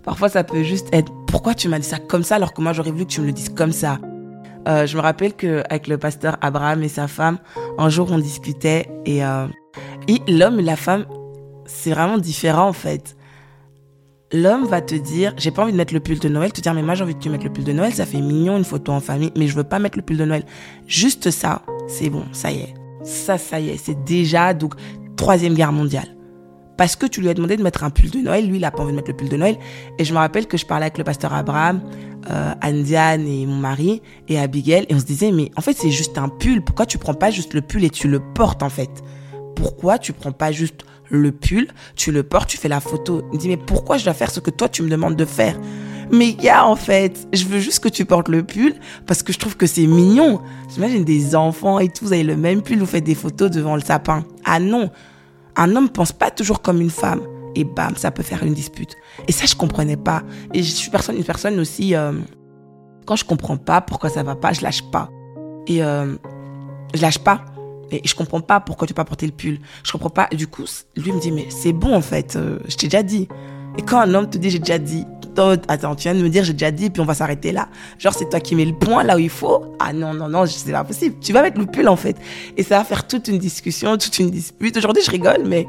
[0.03, 2.73] Parfois, ça peut juste être pourquoi tu m'as dit ça comme ça alors que moi,
[2.73, 3.99] j'aurais voulu que tu me le dises comme ça?
[4.67, 7.37] Euh, je me rappelle que avec le pasteur Abraham et sa femme,
[7.77, 9.47] un jour, on discutait et, euh,
[10.07, 11.05] et l'homme et la femme,
[11.65, 13.15] c'est vraiment différent en fait.
[14.31, 16.73] L'homme va te dire, j'ai pas envie de mettre le pull de Noël, te dire,
[16.73, 18.65] mais moi j'ai envie que tu mettes le pull de Noël, ça fait mignon une
[18.65, 20.43] photo en famille, mais je veux pas mettre le pull de Noël.
[20.87, 22.84] Juste ça, c'est bon, ça y est.
[23.05, 24.73] Ça, ça y est, c'est déjà, donc,
[25.15, 26.07] troisième guerre mondiale.
[26.77, 28.71] Parce que tu lui as demandé de mettre un pull de Noël, lui, il a
[28.71, 29.57] pas envie de mettre le pull de Noël.
[29.97, 31.81] Et je me rappelle que je parlais avec le pasteur Abraham,
[32.29, 36.17] euh, et mon mari, et Abigail, et on se disait, mais en fait, c'est juste
[36.17, 36.61] un pull.
[36.63, 38.89] Pourquoi tu prends pas juste le pull et tu le portes, en fait?
[39.55, 43.21] Pourquoi tu prends pas juste le pull, tu le portes, tu fais la photo?
[43.31, 45.25] Il me dit, mais pourquoi je dois faire ce que toi, tu me demandes de
[45.25, 45.57] faire?
[46.11, 49.39] Mais gars, en fait, je veux juste que tu portes le pull parce que je
[49.39, 50.41] trouve que c'est mignon.
[50.73, 53.75] J'imagine des enfants et tout, vous avez le même pull, vous faites des photos devant
[53.75, 54.23] le sapin.
[54.43, 54.91] Ah non,
[55.55, 57.21] un homme pense pas toujours comme une femme.
[57.55, 58.95] Et bam, ça peut faire une dispute.
[59.27, 60.23] Et ça, je comprenais pas.
[60.53, 62.11] Et je suis personne, une personne aussi, euh,
[63.05, 65.09] quand je comprends pas pourquoi ça va pas, je lâche pas.
[65.65, 66.15] Et euh,
[66.93, 67.45] je lâche pas.
[67.91, 69.59] Et je comprends pas pourquoi tu peux pas porter le pull.
[69.83, 70.27] Je comprends pas.
[70.33, 70.65] du coup,
[70.97, 73.27] lui me dit, mais c'est bon en fait, euh, je t'ai déjà dit.
[73.77, 75.05] Et quand un homme te dit, j'ai déjà dit,
[75.67, 77.69] attends, tu viens de me dire, j'ai déjà dit, puis on va s'arrêter là.
[77.97, 79.75] Genre, c'est toi qui mets le point là où il faut.
[79.79, 81.15] Ah non, non, non, c'est pas possible.
[81.21, 82.15] Tu vas mettre le pull, en fait.
[82.57, 84.75] Et ça va faire toute une discussion, toute une dispute.
[84.77, 85.67] Aujourd'hui, je rigole, mais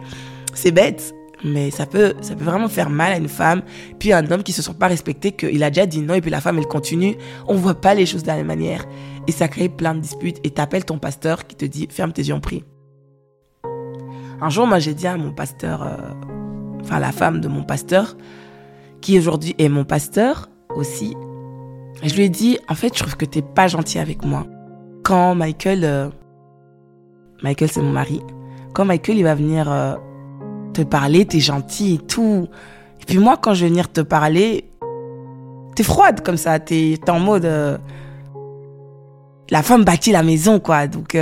[0.54, 1.14] c'est bête.
[1.44, 3.62] Mais ça peut, ça peut vraiment faire mal à une femme.
[3.98, 6.30] Puis un homme qui se sent pas respecté, qu'il a déjà dit non, et puis
[6.30, 7.16] la femme, elle continue.
[7.46, 8.84] On voit pas les choses de la même manière.
[9.26, 10.38] Et ça crée plein de disputes.
[10.44, 12.64] Et t'appelles ton pasteur qui te dit, ferme tes yeux en prie.
[14.40, 15.96] Un jour, moi, j'ai dit à mon pasteur, euh,
[16.82, 18.16] enfin, la femme de mon pasteur,
[19.06, 21.14] qui aujourd'hui est mon pasteur aussi.
[22.02, 24.48] je lui ai dit, en fait, je trouve que t'es pas gentil avec moi.
[25.04, 26.08] Quand Michael, euh,
[27.40, 28.20] Michael c'est mon mari,
[28.74, 29.94] quand Michael il va venir euh,
[30.72, 32.48] te parler, t'es gentil et tout.
[33.00, 34.68] Et puis moi, quand je vais venir te parler,
[35.76, 37.78] t'es froide comme ça, t'es en mode, euh,
[39.50, 41.16] la femme bâtit la maison quoi, donc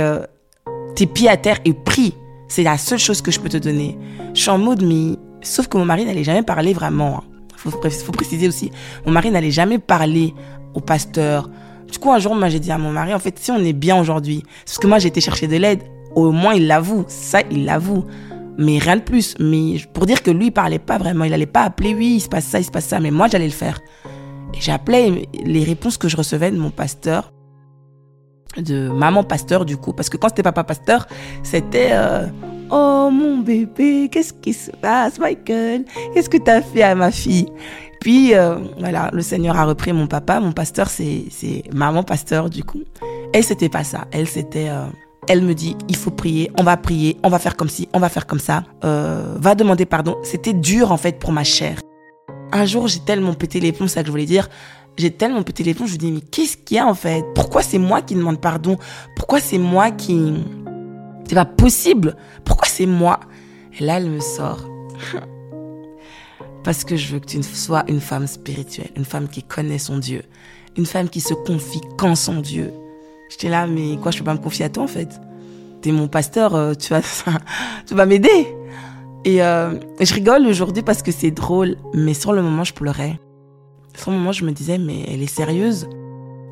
[0.95, 2.15] tes pieds à terre et pris.
[2.47, 3.95] C'est la seule chose que je peux te donner.
[4.33, 7.17] Je suis en mode, mais sauf que mon mari n'allait jamais parler vraiment.
[7.17, 8.71] Hein faut, faut préciser aussi,
[9.05, 10.33] mon mari n'allait jamais parler
[10.73, 11.49] au pasteur.
[11.91, 13.73] Du coup, un jour, moi, j'ai dit à mon mari, en fait, si on est
[13.73, 15.83] bien aujourd'hui, parce que moi, j'ai été chercher de l'aide,
[16.15, 17.05] au moins, il l'avoue.
[17.07, 18.05] Ça, il l'avoue.
[18.57, 19.35] Mais rien de plus.
[19.39, 21.25] Mais pour dire que lui, il parlait pas vraiment.
[21.25, 22.99] Il allait pas appeler, oui, il se passe ça, il se passe ça.
[22.99, 23.79] Mais moi, j'allais le faire.
[24.53, 27.33] Et j'appelais les réponses que je recevais de mon pasteur,
[28.57, 29.93] de maman pasteur, du coup.
[29.93, 31.07] Parce que quand c'était papa pasteur,
[31.43, 32.27] c'était, euh,
[32.71, 35.85] Oh mon bébé, qu'est-ce qui se passe, Michael?
[36.13, 37.47] Qu'est-ce que tu as fait à ma fille?
[38.01, 40.39] Puis euh, voilà, le Seigneur a repris mon papa.
[40.39, 42.83] Mon pasteur, c'est maman pasteur du coup.
[43.33, 44.05] Elle, c'était pas ça.
[44.11, 44.69] Elle, c'était.
[44.69, 44.85] Euh,
[45.27, 47.99] elle me dit, il faut prier, on va prier, on va faire comme ci, on
[47.99, 48.63] va faire comme ça.
[48.83, 50.17] Euh, va demander pardon.
[50.23, 51.79] C'était dur en fait pour ma chair.
[52.51, 54.49] Un jour, j'ai tellement pété les plombs, c'est ça que je voulais dire.
[54.97, 57.25] J'ai tellement pété les plombs, je me dis, mais qu'est-ce qu'il y a en fait?
[57.33, 58.77] Pourquoi c'est moi qui demande pardon?
[59.15, 60.33] Pourquoi c'est moi qui
[61.27, 62.15] c'est pas possible.
[62.43, 63.19] Pourquoi c'est moi?
[63.79, 64.65] Et là, elle me sort.
[66.63, 69.97] Parce que je veux que tu sois une femme spirituelle, une femme qui connaît son
[69.99, 70.23] Dieu,
[70.77, 72.73] une femme qui se confie qu'en son Dieu.
[73.29, 75.19] J'étais là, mais quoi, je peux pas me confier à toi en fait?
[75.81, 77.01] T'es mon pasteur, euh, tu vas,
[77.85, 78.47] tu vas m'aider.
[79.25, 83.19] Et euh, je rigole aujourd'hui parce que c'est drôle, mais sur le moment, je pleurais.
[83.95, 85.87] Sur le moment, je me disais, mais elle est sérieuse.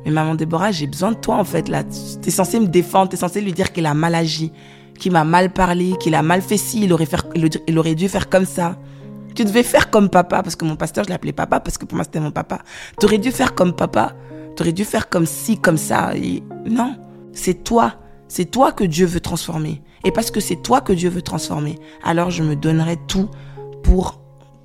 [0.04, 1.82] Mais maman Déborah, j'ai besoin de toi en fait là.
[2.22, 4.52] T'es censé me défendre, t'es censé lui dire qu'il a mal agi,
[4.98, 7.08] qu'il m'a mal parlé, qu'il a mal fait ci, il aurait,
[7.66, 8.78] il aurait dû faire comme ça.
[9.34, 11.96] Tu devais faire comme papa, parce que mon pasteur, je l'appelais papa, parce que pour
[11.96, 12.60] moi c'était mon papa.
[13.00, 14.14] Tu aurais dû faire comme papa.
[14.56, 16.12] Tu aurais dû faire comme ci, comme ça.
[16.66, 16.96] Non,
[17.32, 17.94] c'est toi.
[18.28, 19.82] C'est toi que Dieu veut transformer.
[20.04, 23.28] Et parce que c'est toi que Dieu veut transformer, alors je me donnerai tout
[23.82, 24.20] pour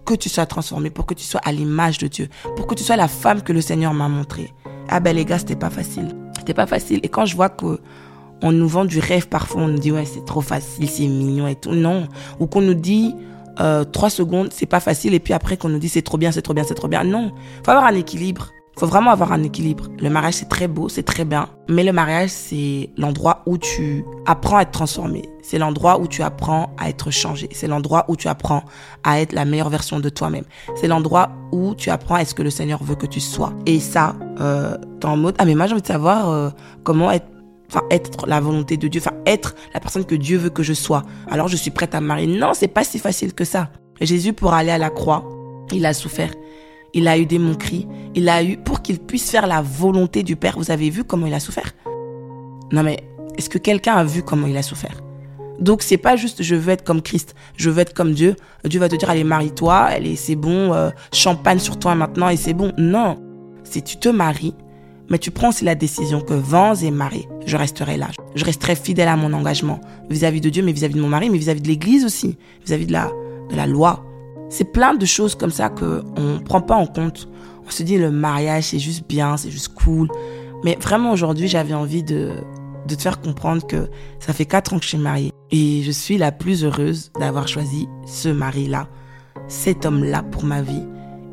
[0.06, 2.84] que tu sois transformé, pour que tu sois à l'image de Dieu, pour que tu
[2.84, 4.54] sois la femme que le Seigneur m'a montrée.
[4.89, 6.15] Ah ben les gars, c'était pas facile.
[6.38, 6.99] C'était pas facile.
[7.04, 7.80] Et quand je vois que
[8.41, 11.47] on nous vend du rêve parfois, on nous dit ouais c'est trop facile, c'est mignon
[11.47, 11.71] et tout.
[11.71, 12.08] Non.
[12.39, 13.13] Ou qu'on nous dit
[13.60, 16.32] euh, trois secondes, c'est pas facile, et puis après qu'on nous dit c'est trop bien,
[16.32, 17.04] c'est trop bien, c'est trop bien.
[17.04, 17.32] Non.
[17.63, 19.88] Faut avoir un équilibre faut vraiment avoir un équilibre.
[20.00, 21.50] Le mariage, c'est très beau, c'est très bien.
[21.68, 25.24] Mais le mariage, c'est l'endroit où tu apprends à être transformé.
[25.42, 27.50] C'est l'endroit où tu apprends à être changé.
[27.52, 28.63] C'est l'endroit où tu apprends
[29.04, 30.46] à être la meilleure version de toi-même.
[30.76, 33.52] C'est l'endroit où tu apprends à ce que le Seigneur veut que tu sois.
[33.65, 36.50] Et ça, euh, en mode, ah mais moi j'ai envie de savoir euh,
[36.84, 37.28] comment être
[37.70, 40.74] enfin être la volonté de Dieu, enfin être la personne que Dieu veut que je
[40.74, 41.04] sois.
[41.30, 42.28] Alors je suis prête à me marier.
[42.28, 43.70] Non, c'est pas si facile que ça.
[44.00, 45.28] Jésus pour aller à la croix,
[45.72, 46.32] il a souffert.
[46.93, 47.88] Il a eu des moqueries.
[48.15, 51.28] Il a eu, pour qu'il puisse faire la volonté du Père, vous avez vu comment
[51.28, 51.71] il a souffert?
[52.71, 52.99] Non mais,
[53.38, 55.02] est-ce que quelqu'un a vu comment il a souffert?
[55.60, 58.36] Donc c'est pas juste je veux être comme Christ, je veux être comme Dieu.
[58.63, 62.38] Dieu va te dire allez marie-toi, allez c'est bon, euh, champagne sur toi maintenant et
[62.38, 62.71] c'est bon.
[62.78, 63.17] Non,
[63.63, 64.56] c'est tu te maries,
[65.10, 68.08] mais tu prends aussi la décision que vents et marées, je resterai là.
[68.36, 71.38] Je resterai fidèle à mon engagement vis-à-vis de Dieu, mais vis-à-vis de mon mari, mais
[71.38, 73.12] vis-à-vis de l'Église aussi, vis-à-vis de la
[73.49, 74.06] de la loi.
[74.49, 77.29] C'est plein de choses comme ça qu'on ne prend pas en compte.
[77.65, 80.09] On se dit le mariage, c'est juste bien, c'est juste cool.
[80.63, 82.31] Mais vraiment aujourd'hui, j'avais envie de,
[82.88, 85.31] de te faire comprendre que ça fait quatre ans que je suis mariée.
[85.51, 88.88] Et je suis la plus heureuse d'avoir choisi ce mari-là,
[89.47, 90.83] cet homme-là pour ma vie.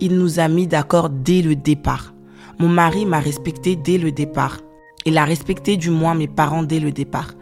[0.01, 2.13] Il nous a mis d'accord dès le départ.
[2.59, 4.59] Mon mari m'a respecté dès le départ.
[5.07, 7.33] Il a respecté du moins mes parents dès le départ.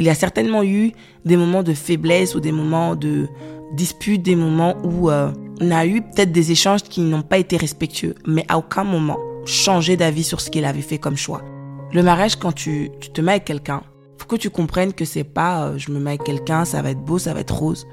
[0.00, 0.92] Il y a certainement eu
[1.26, 3.28] des moments de faiblesse ou des moments de,
[3.74, 7.58] disputes, des moments où euh, on a eu peut-être des échanges qui n'ont pas été
[7.58, 11.42] respectueux, mais à aucun moment changer d'avis sur ce qu'il avait fait comme choix.
[11.92, 13.82] Le mariage, quand tu, te mets avec quelqu'un,
[14.16, 16.92] faut que tu comprennes que c'est pas euh, je me mets avec quelqu'un, ça va
[16.92, 17.86] être beau, ça va être rose.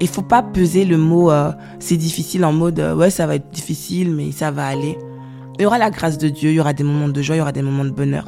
[0.00, 3.48] Il faut pas peser le mot euh, c'est difficile en mode ouais ça va être
[3.48, 4.98] difficile mais ça va aller.
[5.58, 7.38] Il y aura la grâce de Dieu, il y aura des moments de joie, il
[7.38, 8.26] y aura des moments de bonheur.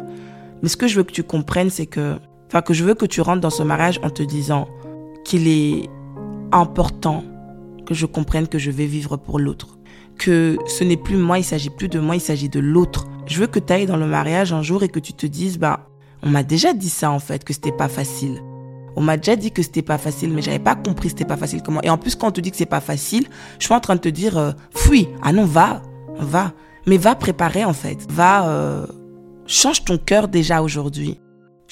[0.62, 2.16] Mais ce que je veux que tu comprennes c'est que
[2.50, 4.66] enfin que je veux que tu rentres dans ce mariage en te disant
[5.24, 5.88] qu'il est
[6.50, 7.22] important
[7.86, 9.78] que je comprenne que je vais vivre pour l'autre.
[10.18, 13.06] Que ce n'est plus moi, il s'agit plus de moi, il s'agit de l'autre.
[13.26, 15.58] Je veux que tu ailles dans le mariage un jour et que tu te dises,
[15.58, 15.86] bah,
[16.24, 18.42] on m'a déjà dit ça en fait, que c'était pas facile.
[18.96, 21.62] On m'a déjà dit que c'était pas facile, mais j'avais pas compris c'était pas facile
[21.62, 21.82] comment.
[21.82, 23.28] Et en plus, quand on te dit que c'est pas facile,
[23.60, 25.08] je suis en train de te dire, euh, fuis.
[25.22, 25.82] Ah non, va,
[26.18, 26.52] va.
[26.86, 28.10] Mais va préparer en fait.
[28.10, 28.86] Va, euh,
[29.46, 31.20] change ton cœur déjà aujourd'hui.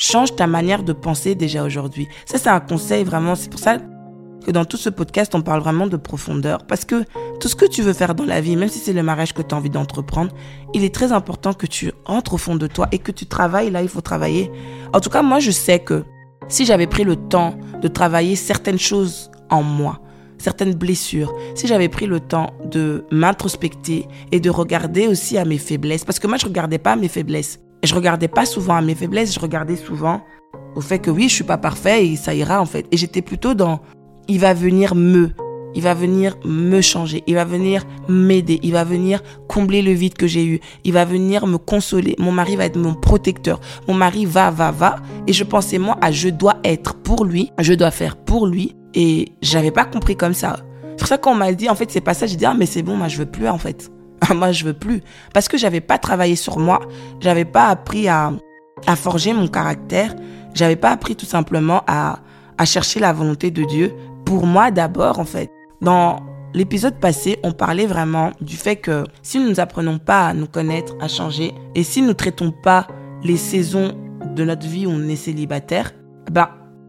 [0.00, 2.06] Change ta manière de penser déjà aujourd'hui.
[2.24, 3.34] Ça, c'est un conseil vraiment.
[3.34, 3.78] C'est pour ça
[4.46, 6.64] que dans tout ce podcast, on parle vraiment de profondeur.
[6.68, 7.02] Parce que
[7.40, 9.42] tout ce que tu veux faire dans la vie, même si c'est le mariage que
[9.42, 10.32] tu as envie d'entreprendre,
[10.72, 13.72] il est très important que tu entres au fond de toi et que tu travailles
[13.72, 14.52] là, il faut travailler.
[14.92, 16.04] En tout cas, moi, je sais que
[16.46, 19.98] si j'avais pris le temps de travailler certaines choses en moi,
[20.38, 25.58] certaines blessures, si j'avais pris le temps de m'introspecter et de regarder aussi à mes
[25.58, 27.58] faiblesses, parce que moi, je regardais pas mes faiblesses.
[27.82, 30.22] Et je regardais pas souvent à mes faiblesses, je regardais souvent
[30.74, 32.86] au fait que oui, je suis pas parfait et ça ira en fait.
[32.90, 33.80] Et j'étais plutôt dans
[34.28, 35.30] il va venir me,
[35.74, 40.14] il va venir me changer, il va venir m'aider, il va venir combler le vide
[40.14, 42.14] que j'ai eu, il va venir me consoler.
[42.18, 43.60] Mon mari va être mon protecteur.
[43.86, 44.96] Mon mari va, va, va.
[45.26, 48.74] Et je pensais moi à je dois être pour lui, je dois faire pour lui.
[48.94, 50.56] Et j'avais pas compris comme ça.
[50.90, 52.26] C'est pour ça qu'on m'a dit, en fait, c'est pas ça.
[52.26, 53.90] J'ai dit, ah, mais c'est bon, moi, je veux plus, en fait.
[54.34, 55.02] Moi, je veux plus.
[55.32, 56.80] Parce que j'avais pas travaillé sur moi.
[57.20, 58.32] J'avais pas appris à,
[58.86, 60.14] à forger mon caractère.
[60.54, 62.20] J'avais pas appris tout simplement à,
[62.58, 65.50] à chercher la volonté de Dieu pour moi d'abord en fait.
[65.80, 66.20] Dans
[66.52, 70.96] l'épisode passé, on parlait vraiment du fait que si nous apprenons pas à nous connaître,
[71.00, 72.86] à changer, et si nous traitons pas
[73.22, 73.96] les saisons
[74.34, 75.92] de notre vie où on est célibataire,
[76.30, 76.48] ben,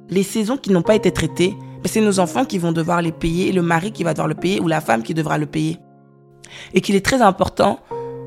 [0.09, 3.11] les saisons qui n'ont pas été traitées, ben, c'est nos enfants qui vont devoir les
[3.11, 5.45] payer, et le mari qui va devoir le payer, ou la femme qui devra le
[5.45, 5.77] payer.
[6.73, 7.79] Et qu'il est très important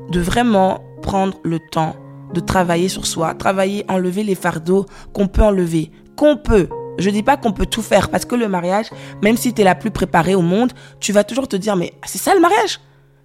[0.09, 1.95] de vraiment prendre le temps
[2.33, 7.23] de travailler sur soi, travailler, enlever les fardeaux qu'on peut enlever, qu'on peut, je dis
[7.23, 8.87] pas qu'on peut tout faire parce que le mariage,
[9.21, 11.93] même si tu es la plus préparée au monde, tu vas toujours te dire mais
[12.05, 12.79] c'est ça le mariage.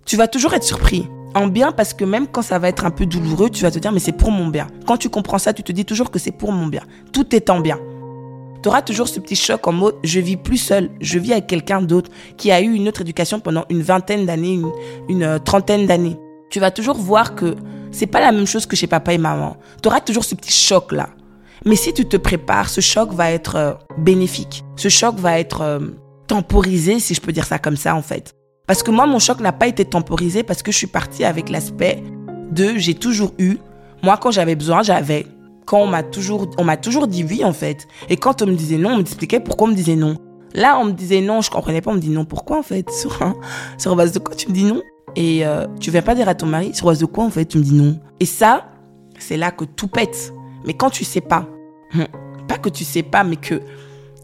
[0.06, 1.08] Tu vas toujours être surpris.
[1.34, 3.78] En bien parce que même quand ça va être un peu douloureux, tu vas te
[3.78, 4.66] dire mais c'est pour mon bien.
[4.86, 6.82] Quand tu comprends ça, tu te dis toujours que c'est pour mon bien.
[7.12, 7.78] Tout est en bien.
[8.62, 11.46] Tu auras toujours ce petit choc en mode je vis plus seul, je vis avec
[11.46, 14.60] quelqu'un d'autre qui a eu une autre éducation pendant une vingtaine d'années,
[15.08, 16.16] une, euh, trentaine d'années.
[16.50, 17.54] Tu vas toujours voir que
[17.92, 19.56] c'est pas la même chose que chez papa et maman.
[19.82, 21.10] Tu auras toujours ce petit choc là.
[21.64, 24.64] Mais si tu te prépares, ce choc va être euh, bénéfique.
[24.76, 25.80] Ce choc va être euh,
[26.26, 28.34] temporisé, si je peux dire ça comme ça en fait.
[28.66, 31.48] Parce que moi, mon choc n'a pas été temporisé parce que je suis partie avec
[31.48, 32.02] l'aspect
[32.52, 33.56] de j'ai toujours eu.
[34.02, 35.26] Moi, quand j'avais besoin, j'avais.
[35.68, 37.86] Quand on m'a toujours, on m'a toujours dit oui en fait.
[38.08, 40.16] Et quand on me disait non, on m'expliquait pourquoi on me disait non.
[40.54, 42.24] Là, on me disait non, je comprenais pas, on me dit non.
[42.24, 43.18] Pourquoi en fait Sur,
[43.76, 44.80] sur base de quoi tu me dis non
[45.14, 47.44] Et euh, tu viens pas dire à ton mari sur base de quoi en fait
[47.44, 48.00] tu me dis non.
[48.18, 48.64] Et ça,
[49.18, 50.32] c'est là que tout pète.
[50.64, 51.46] Mais quand tu sais pas,
[51.94, 52.06] hum,
[52.48, 53.60] pas que tu sais pas, mais que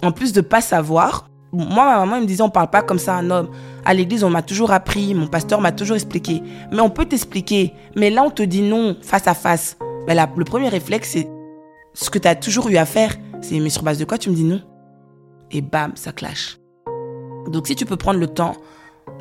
[0.03, 3.17] en plus de pas savoir, moi ma maman me disait on parle pas comme ça
[3.17, 3.51] à un homme.
[3.85, 6.41] À l'église on m'a toujours appris, mon pasteur m'a toujours expliqué.
[6.73, 7.75] Mais on peut t'expliquer.
[7.97, 9.77] Mais là on te dit non face à face.
[10.07, 11.34] Ben là, le premier réflexe c'est
[11.95, 14.31] ce que tu as toujours eu à faire, c'est mais sur base de quoi tu
[14.31, 14.61] me dis non
[15.51, 16.59] Et bam, ça clash.
[17.49, 18.55] Donc si tu peux prendre le temps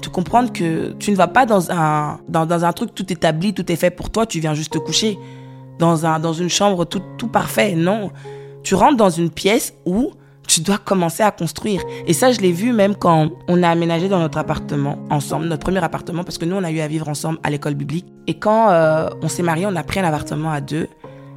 [0.02, 3.54] de comprendre que tu ne vas pas dans un, dans, dans un truc tout établi,
[3.54, 5.18] tout est fait pour toi, tu viens juste te coucher
[5.80, 7.76] dans, un, dans une chambre tout, tout parfait.
[7.76, 8.12] Non.
[8.64, 10.12] Tu rentres dans une pièce où
[10.48, 11.82] tu dois commencer à construire.
[12.08, 15.64] Et ça, je l'ai vu même quand on a aménagé dans notre appartement ensemble, notre
[15.64, 18.06] premier appartement, parce que nous, on a eu à vivre ensemble à l'école biblique.
[18.28, 20.88] Et quand euh, on s'est mariés, on a pris un appartement à deux.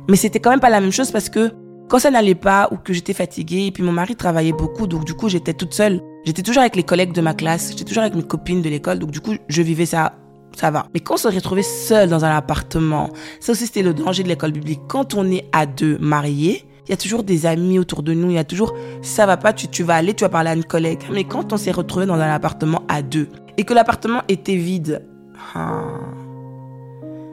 [0.09, 1.53] Mais c'était quand même pas la même chose parce que
[1.89, 5.05] quand ça n'allait pas ou que j'étais fatiguée, et puis mon mari travaillait beaucoup, donc
[5.05, 6.01] du coup, j'étais toute seule.
[6.25, 8.99] J'étais toujours avec les collègues de ma classe, j'étais toujours avec mes copines de l'école,
[8.99, 10.15] donc du coup, je vivais ça
[10.57, 10.87] ça va.
[10.95, 14.29] Mais quand on se retrouvait seul dans un appartement, ça aussi c'était le danger de
[14.29, 14.81] l'école biblique.
[14.89, 18.31] Quand on est à deux mariés, il y a toujours des amis autour de nous,
[18.31, 20.55] il y a toujours ça va pas, tu, tu vas aller, tu vas parler à
[20.55, 21.01] une collègue.
[21.13, 25.05] Mais quand on s'est retrouvé dans un appartement à deux et que l'appartement était vide,
[25.55, 25.83] ah,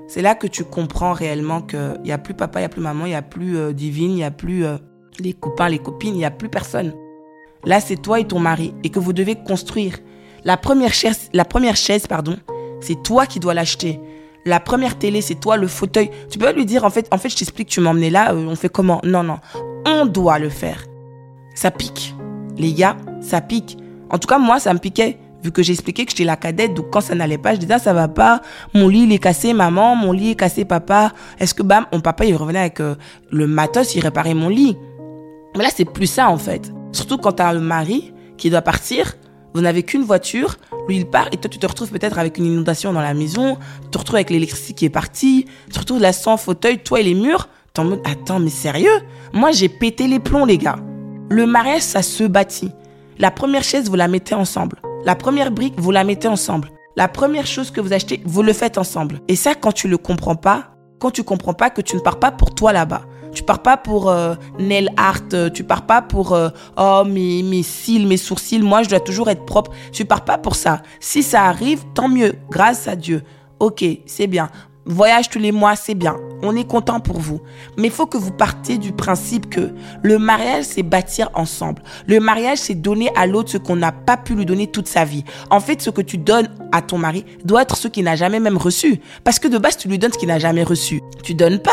[0.07, 2.81] c'est là que tu comprends réellement qu'il n'y a plus papa, il n'y a plus
[2.81, 4.77] maman, il n'y a plus euh, divine, il n'y a plus euh,
[5.19, 6.93] les copains, les copines, il n'y a plus personne.
[7.65, 9.97] Là, c'est toi et ton mari et que vous devez construire.
[10.43, 12.37] La première chaise, la première chaise pardon,
[12.81, 13.99] c'est toi qui dois l'acheter.
[14.45, 16.11] La première télé, c'est toi, le fauteuil.
[16.29, 18.55] Tu peux lui dire, en fait, en fait je t'explique, tu m'emmenais là, euh, on
[18.55, 18.99] fait comment?
[19.05, 19.37] Non, non.
[19.85, 20.83] On doit le faire.
[21.55, 22.13] Ça pique.
[22.57, 23.77] Les gars, ça pique.
[24.09, 25.17] En tout cas, moi, ça me piquait.
[25.43, 27.73] Vu que j'ai expliqué que j'étais la cadette, donc quand ça n'allait pas, je disais,
[27.73, 28.41] ah, ça va pas.
[28.73, 29.95] Mon lit, il est cassé, maman.
[29.95, 31.11] Mon lit est cassé, papa.
[31.39, 32.95] Est-ce que, bam, mon papa, il revenait avec euh,
[33.29, 34.77] le matos, il réparait mon lit.
[35.57, 36.71] Mais là, c'est plus ça, en fait.
[36.93, 39.15] Surtout quand t'as un mari qui doit partir,
[39.53, 42.45] vous n'avez qu'une voiture, lui il part et toi tu te retrouves peut-être avec une
[42.45, 46.01] inondation dans la maison, tu te retrouves avec l'électricité qui est partie, tu te retrouves
[46.01, 47.49] là sans fauteuil, toi et les murs.
[47.73, 49.01] T'es en attends, mais sérieux?
[49.33, 50.77] Moi j'ai pété les plombs les gars.
[51.29, 52.71] Le mariage ça se bâtit.
[53.17, 54.77] La première chaise vous la mettez ensemble.
[55.05, 56.71] La première brique vous la mettez ensemble.
[56.95, 59.19] La première chose que vous achetez, vous le faites ensemble.
[59.27, 62.19] Et ça quand tu le comprends pas, quand tu comprends pas que tu ne pars
[62.19, 63.01] pas pour toi là-bas,
[63.33, 67.43] tu pars pas pour euh, nail art, euh, tu pars pas pour euh, oh mes
[67.43, 69.71] mes cils, mes sourcils, moi je dois toujours être propre.
[69.91, 70.81] Tu pars pas pour ça.
[71.01, 73.23] Si ça arrive, tant mieux, grâce à Dieu.
[73.59, 74.49] OK, c'est bien.
[74.85, 76.17] Voyage tous les mois, c'est bien.
[76.41, 77.39] On est content pour vous.
[77.77, 81.81] Mais il faut que vous partiez du principe que le mariage, c'est bâtir ensemble.
[82.05, 85.05] Le mariage, c'est donner à l'autre ce qu'on n'a pas pu lui donner toute sa
[85.05, 85.23] vie.
[85.49, 88.41] En fait, ce que tu donnes à ton mari doit être ce qu'il n'a jamais
[88.41, 88.99] même reçu.
[89.23, 91.01] Parce que de base, tu lui donnes ce qu'il n'a jamais reçu.
[91.23, 91.71] Tu donnes pas.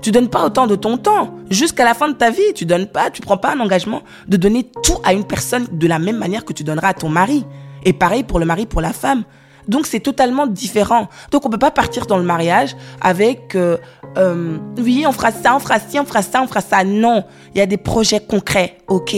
[0.00, 1.34] Tu donnes pas autant de ton temps.
[1.50, 4.38] Jusqu'à la fin de ta vie, tu donnes pas, tu prends pas un engagement de
[4.38, 7.44] donner tout à une personne de la même manière que tu donneras à ton mari.
[7.84, 9.24] Et pareil pour le mari, pour la femme.
[9.70, 11.08] Donc c'est totalement différent.
[11.30, 13.78] Donc on peut pas partir dans le mariage avec euh,
[14.18, 16.82] euh, oui on fera ça, on fera ci, on fera ça, on fera ça.
[16.82, 19.14] Non, il y a des projets concrets, ok.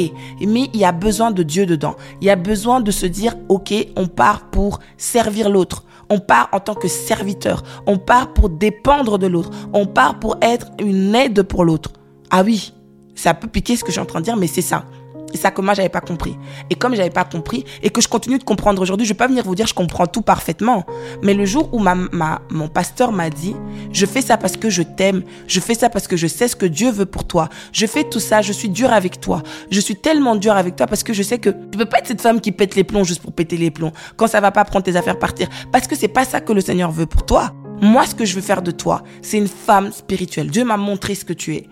[0.46, 1.96] Mais il y a besoin de Dieu dedans.
[2.20, 5.84] Il y a besoin de se dire ok, on part pour servir l'autre.
[6.10, 7.62] On part en tant que serviteur.
[7.86, 9.48] On part pour dépendre de l'autre.
[9.72, 11.92] On part pour être une aide pour l'autre.
[12.30, 12.74] Ah oui,
[13.14, 14.84] ça peut piquer ce que je suis en train de dire, mais c'est ça.
[15.32, 16.36] Et ça que moi j'avais pas compris.
[16.70, 19.28] Et comme j'avais pas compris et que je continue de comprendre aujourd'hui, je vais pas
[19.28, 20.84] venir vous dire je comprends tout parfaitement.
[21.22, 23.54] Mais le jour où ma, ma mon pasteur m'a dit,
[23.92, 26.56] je fais ça parce que je t'aime, je fais ça parce que je sais ce
[26.56, 27.48] que Dieu veut pour toi.
[27.72, 29.42] Je fais tout ça, je suis dur avec toi.
[29.70, 32.06] Je suis tellement dur avec toi parce que je sais que tu peux pas être
[32.06, 33.92] cette femme qui pète les plombs juste pour péter les plombs.
[34.16, 36.60] Quand ça va pas prendre tes affaires partir parce que c'est pas ça que le
[36.60, 37.52] Seigneur veut pour toi.
[37.80, 40.50] Moi ce que je veux faire de toi, c'est une femme spirituelle.
[40.50, 41.68] Dieu m'a montré ce que tu es.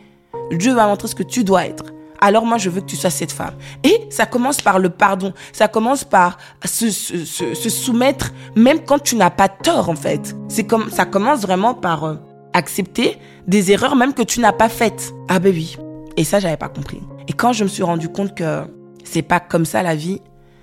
[0.53, 1.85] Dieu m'a montré ce que tu dois être
[2.21, 3.55] alors moi je veux que tu sois cette femme.
[3.83, 9.31] Et ça commence par le pardon, ça commence par se, soumettre même quand tu n'as
[9.31, 10.37] pas tort en fait.
[10.49, 12.15] C'est comme ça commence vraiment par euh,
[12.53, 15.13] accepter des erreurs même que tu n'as pas faites.
[15.29, 15.77] Ah ben oui.
[16.17, 17.01] Et ça j'avais pas compris.
[17.29, 18.63] Et quand je me suis rendu compte que
[19.05, 20.21] c'est pas comme ça la vie,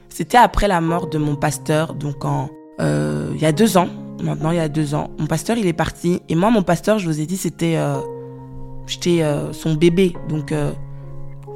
[0.10, 2.18] c'était après la mort de mon pasteur, donc
[2.80, 3.90] euh, il y a deux ans.
[4.24, 6.98] Maintenant, il y a deux ans, mon pasteur il est parti et moi mon pasteur,
[6.98, 8.00] je vous ai dit, c'était euh,
[8.88, 10.52] j'étais son bébé, donc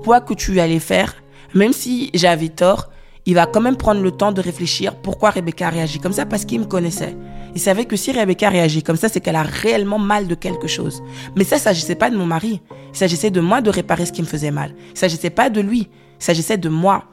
[0.03, 1.15] quoi que tu allais faire,
[1.53, 2.89] même si j'avais tort,
[3.25, 6.25] il va quand même prendre le temps de réfléchir pourquoi Rebecca a réagi comme ça
[6.25, 7.15] parce qu'il me connaissait.
[7.53, 10.67] Il savait que si Rebecca réagit comme ça, c'est qu'elle a réellement mal de quelque
[10.67, 11.03] chose.
[11.35, 12.61] Mais ça, il s'agissait pas de mon mari.
[12.93, 14.73] Il s'agissait de moi de réparer ce qui me faisait mal.
[14.91, 15.89] Il s'agissait pas de lui.
[16.19, 17.03] Il s'agissait de moi.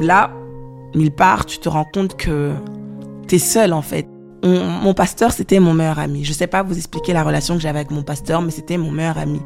[0.00, 0.32] Là,
[0.94, 2.52] mille part, tu te rends compte que
[3.28, 4.08] tu es seul en fait.
[4.42, 6.24] mon pasteur, c'était mon meilleur ami.
[6.24, 8.90] Je sais pas vous expliquer la relation que j'avais avec mon pasteur, mais c'était mon
[8.90, 9.40] meilleur ami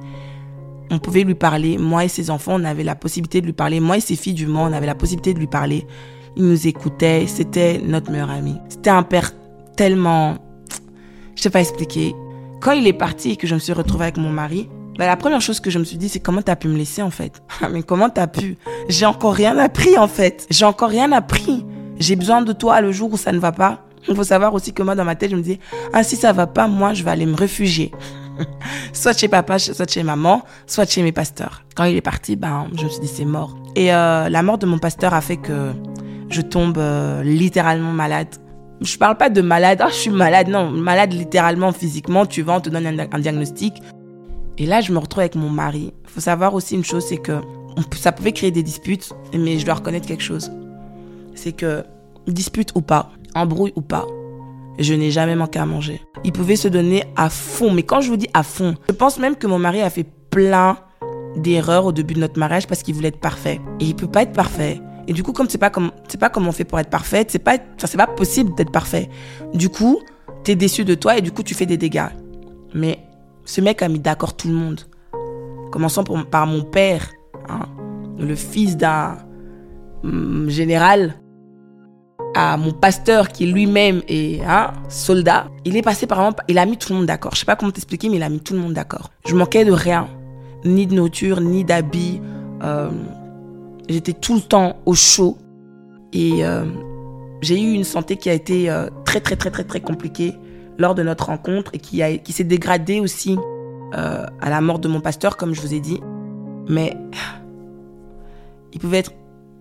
[0.90, 1.78] on pouvait lui parler.
[1.78, 3.80] Moi et ses enfants, on avait la possibilité de lui parler.
[3.80, 5.86] Moi et ses filles du monde, on avait la possibilité de lui parler.
[6.36, 7.26] Il nous écoutait.
[7.26, 8.56] C'était notre meilleur ami.
[8.68, 9.32] C'était un père
[9.76, 10.38] tellement,
[11.36, 12.14] je sais pas expliquer.
[12.60, 15.16] Quand il est parti et que je me suis retrouvée avec mon mari, bah, la
[15.16, 17.40] première chose que je me suis dit, c'est comment t'as pu me laisser en fait?
[17.72, 18.58] Mais comment t'as pu?
[18.88, 20.46] J'ai encore rien appris en fait.
[20.50, 21.64] J'ai encore rien appris.
[22.00, 23.84] J'ai besoin de toi le jour où ça ne va pas.
[24.08, 25.58] Il faut savoir aussi que moi, dans ma tête, je me dis,
[25.92, 27.92] ah si ça va pas, moi, je vais aller me réfugier.
[28.92, 31.64] soit chez papa, soit chez maman, soit chez mes pasteurs.
[31.74, 33.56] Quand il est parti, ben, je me suis dit c'est mort.
[33.76, 35.72] Et euh, la mort de mon pasteur a fait que
[36.30, 38.28] je tombe euh, littéralement malade.
[38.80, 42.56] Je parle pas de malade, oh, je suis malade, non, malade littéralement, physiquement, tu vas,
[42.56, 43.82] on te donne un, diagnostic.
[44.56, 45.92] Et là, je me retrouve avec mon mari.
[46.04, 47.40] Il faut savoir aussi une chose, c'est que
[47.96, 50.50] ça pouvait créer des disputes, mais je dois reconnaître quelque chose.
[51.34, 51.84] C'est que,
[52.28, 54.06] dispute ou pas, embrouille ou pas,
[54.78, 56.00] je n'ai jamais manqué à manger.
[56.24, 59.18] Il pouvait se donner à fond, mais quand je vous dis à fond, je pense
[59.18, 60.78] même que mon mari a fait plein
[61.36, 63.60] d'erreurs au début de notre mariage parce qu'il voulait être parfait.
[63.80, 64.80] Et il peut pas être parfait.
[65.06, 67.24] Et du coup, comme c'est pas comme c'est pas comment on fait pour être parfait,
[67.28, 69.08] c'est pas c'est pas possible d'être parfait.
[69.54, 70.00] Du coup,
[70.44, 72.08] tu es déçu de toi et du coup, tu fais des dégâts.
[72.74, 72.98] Mais
[73.44, 74.82] ce mec a mis d'accord tout le monde.
[75.72, 77.08] Commençant par mon père,
[77.48, 77.66] hein,
[78.18, 79.16] le fils d'un
[80.04, 81.14] hum, général
[82.34, 86.66] à mon pasteur qui lui-même est un soldat, il est passé par exemple, il a
[86.66, 87.32] mis tout le monde d'accord.
[87.34, 89.10] Je sais pas comment t'expliquer, mais il a mis tout le monde d'accord.
[89.26, 90.08] Je manquais de rien,
[90.64, 92.20] ni de nourriture, ni d'habits.
[92.62, 92.90] Euh,
[93.88, 95.38] j'étais tout le temps au chaud
[96.12, 96.64] et euh,
[97.40, 100.34] j'ai eu une santé qui a été euh, très très très très très compliquée
[100.78, 103.38] lors de notre rencontre et qui, a, qui s'est dégradée aussi
[103.92, 105.98] à la mort de mon pasteur, comme je vous ai dit.
[106.68, 106.94] Mais
[108.74, 109.12] il pouvait être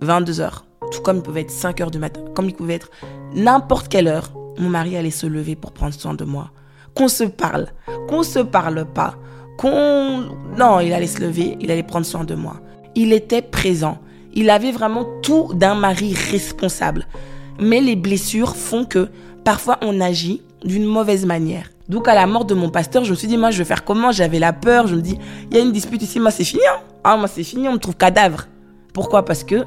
[0.02, 2.90] 22 heures tout comme il pouvait être 5 heures du matin, comme il pouvait être
[3.34, 6.52] n'importe quelle heure, mon mari allait se lever pour prendre soin de moi.
[6.96, 7.68] Qu'on se parle,
[8.08, 9.16] qu'on se parle pas,
[9.58, 10.26] qu'on...
[10.58, 12.60] Non, il allait se lever, il allait prendre soin de moi.
[12.96, 14.00] Il était présent.
[14.34, 17.08] Il avait vraiment tout d'un mari responsable.
[17.60, 19.10] Mais les blessures font que
[19.44, 21.70] parfois on agit d'une mauvaise manière.
[21.90, 23.84] Donc à la mort de mon pasteur, je me suis dit, moi je vais faire
[23.84, 24.12] comment?
[24.12, 25.18] J'avais la peur, je me dis,
[25.50, 26.62] il y a une dispute ici, moi c'est fini.
[26.68, 28.48] Hein ah, moi c'est fini, on me trouve cadavre.
[28.94, 29.24] Pourquoi?
[29.24, 29.66] Parce que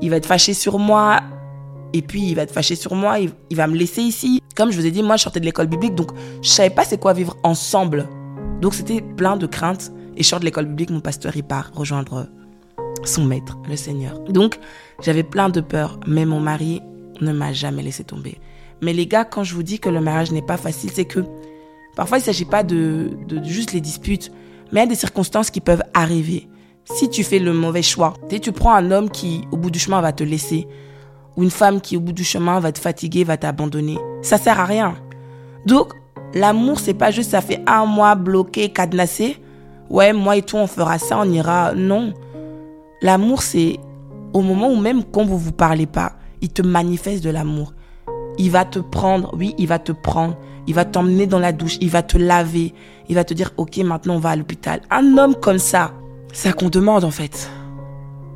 [0.00, 1.20] il va être fâché sur moi.
[1.92, 4.42] Et puis, il va être fâché sur moi, il, va me laisser ici.
[4.54, 6.10] Comme je vous ai dit, moi, je sortais de l'école biblique, donc
[6.42, 8.08] je savais pas c'est quoi vivre ensemble.
[8.60, 9.90] Donc, c'était plein de craintes.
[10.16, 12.26] Et je de l'école biblique, mon pasteur, il part rejoindre
[13.04, 14.18] son maître, le Seigneur.
[14.24, 14.58] Donc,
[15.02, 16.82] j'avais plein de peur, mais mon mari
[17.20, 18.38] ne m'a jamais laissé tomber.
[18.82, 21.20] Mais les gars, quand je vous dis que le mariage n'est pas facile, c'est que
[21.96, 24.30] parfois, il ne s'agit pas de, de juste les disputes,
[24.72, 26.48] mais il y a des circonstances qui peuvent arriver
[26.94, 30.00] si tu fais le mauvais choix, tu prends un homme qui, au bout du chemin,
[30.00, 30.66] va te laisser,
[31.36, 34.58] ou une femme qui, au bout du chemin, va te fatiguer, va t'abandonner, ça sert
[34.58, 34.94] à rien.
[35.66, 35.92] Donc,
[36.34, 39.36] l'amour, c'est pas juste ça fait un mois bloqué, cadenassé.
[39.90, 41.72] Ouais, moi et toi, on fera ça, on ira.
[41.74, 42.12] Non.
[43.02, 43.78] L'amour, c'est
[44.32, 47.72] au moment où même quand vous vous parlez pas, il te manifeste de l'amour.
[48.38, 50.36] Il va te prendre, oui, il va te prendre.
[50.66, 52.74] Il va t'emmener dans la douche, il va te laver,
[53.08, 54.82] il va te dire, ok, maintenant on va à l'hôpital.
[54.90, 55.92] Un homme comme ça,
[56.32, 57.50] ça qu'on demande en fait.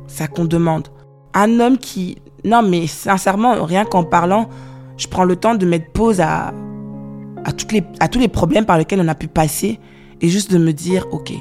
[0.07, 0.87] Ça qu'on demande.
[1.33, 2.17] Un homme qui...
[2.45, 4.49] Non mais sincèrement, rien qu'en parlant,
[4.97, 6.53] je prends le temps de mettre pause à,
[7.45, 9.79] à, toutes les, à tous les problèmes par lesquels on a pu passer
[10.21, 11.31] et juste de me dire, ok,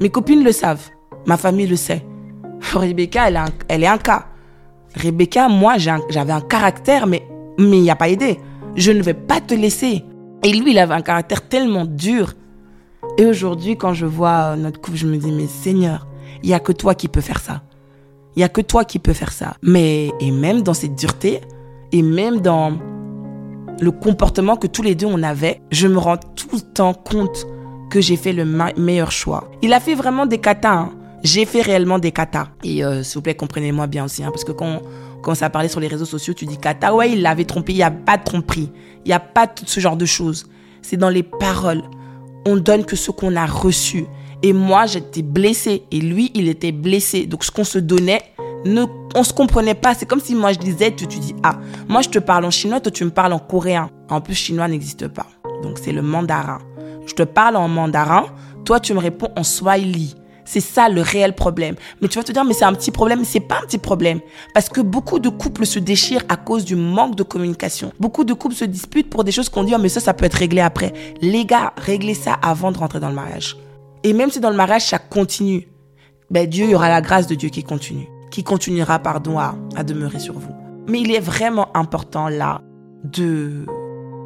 [0.00, 0.90] mes copines le savent,
[1.26, 2.04] ma famille le sait.
[2.74, 4.26] Rebecca, elle, elle est un cas.
[4.96, 7.26] Rebecca, moi, j'avais un, caractère, mais
[7.58, 8.38] il n'y a pas aidé.
[8.76, 10.04] Je ne vais pas te laisser.
[10.42, 12.34] Et lui, il avait un caractère tellement dur
[13.16, 16.06] et aujourd'hui, quand je vois notre couple, je me dis, mais Seigneur,
[16.42, 17.62] il n'y a que toi qui peux faire ça.
[18.36, 19.56] Il n'y a que toi qui peux faire ça.
[19.62, 21.40] Mais, et même dans cette dureté,
[21.92, 22.72] et même dans
[23.80, 27.46] le comportement que tous les deux on avait, je me rends tout le temps compte
[27.90, 29.50] que j'ai fait le meilleur choix.
[29.62, 30.72] Il a fait vraiment des katas.
[30.72, 30.90] Hein.
[31.22, 32.48] J'ai fait réellement des katas.
[32.64, 34.24] Et euh, s'il vous plaît, comprenez-moi bien aussi.
[34.24, 34.82] Hein, parce que quand
[35.22, 37.72] quand ça parlait sur les réseaux sociaux, tu dis kata, ouais, il l'avait trompé.
[37.72, 38.70] Il n'y a pas de tromperie.
[39.04, 40.46] Il n'y a pas tout ce genre de choses.
[40.82, 41.82] C'est dans les paroles
[42.46, 44.06] on donne que ce qu'on a reçu.
[44.42, 47.26] Et moi, j'étais blessée et lui, il était blessé.
[47.26, 48.22] Donc, ce qu'on se donnait,
[48.64, 48.84] ne,
[49.14, 49.94] on se comprenait pas.
[49.94, 52.50] C'est comme si moi, je disais, tu, tu dis, ah, moi, je te parle en
[52.50, 53.90] chinois, toi, tu me parles en coréen.
[54.10, 55.26] En plus, chinois n'existe pas.
[55.62, 56.58] Donc, c'est le mandarin.
[57.06, 58.26] Je te parle en mandarin,
[58.64, 60.14] toi, tu me réponds en swahili.
[60.44, 61.74] C'est ça le réel problème.
[62.00, 63.24] Mais tu vas te dire, mais c'est un petit problème.
[63.24, 64.20] C'est pas un petit problème.
[64.52, 67.92] Parce que beaucoup de couples se déchirent à cause du manque de communication.
[67.98, 70.26] Beaucoup de couples se disputent pour des choses qu'on dit, oh, mais ça, ça peut
[70.26, 70.92] être réglé après.
[71.20, 73.56] Les gars, réglez ça avant de rentrer dans le mariage.
[74.02, 75.68] Et même si dans le mariage, ça continue,
[76.30, 78.06] ben Dieu, il y aura la grâce de Dieu qui continue.
[78.30, 80.52] Qui continuera, pardon, à, à demeurer sur vous.
[80.86, 82.60] Mais il est vraiment important là
[83.04, 83.66] de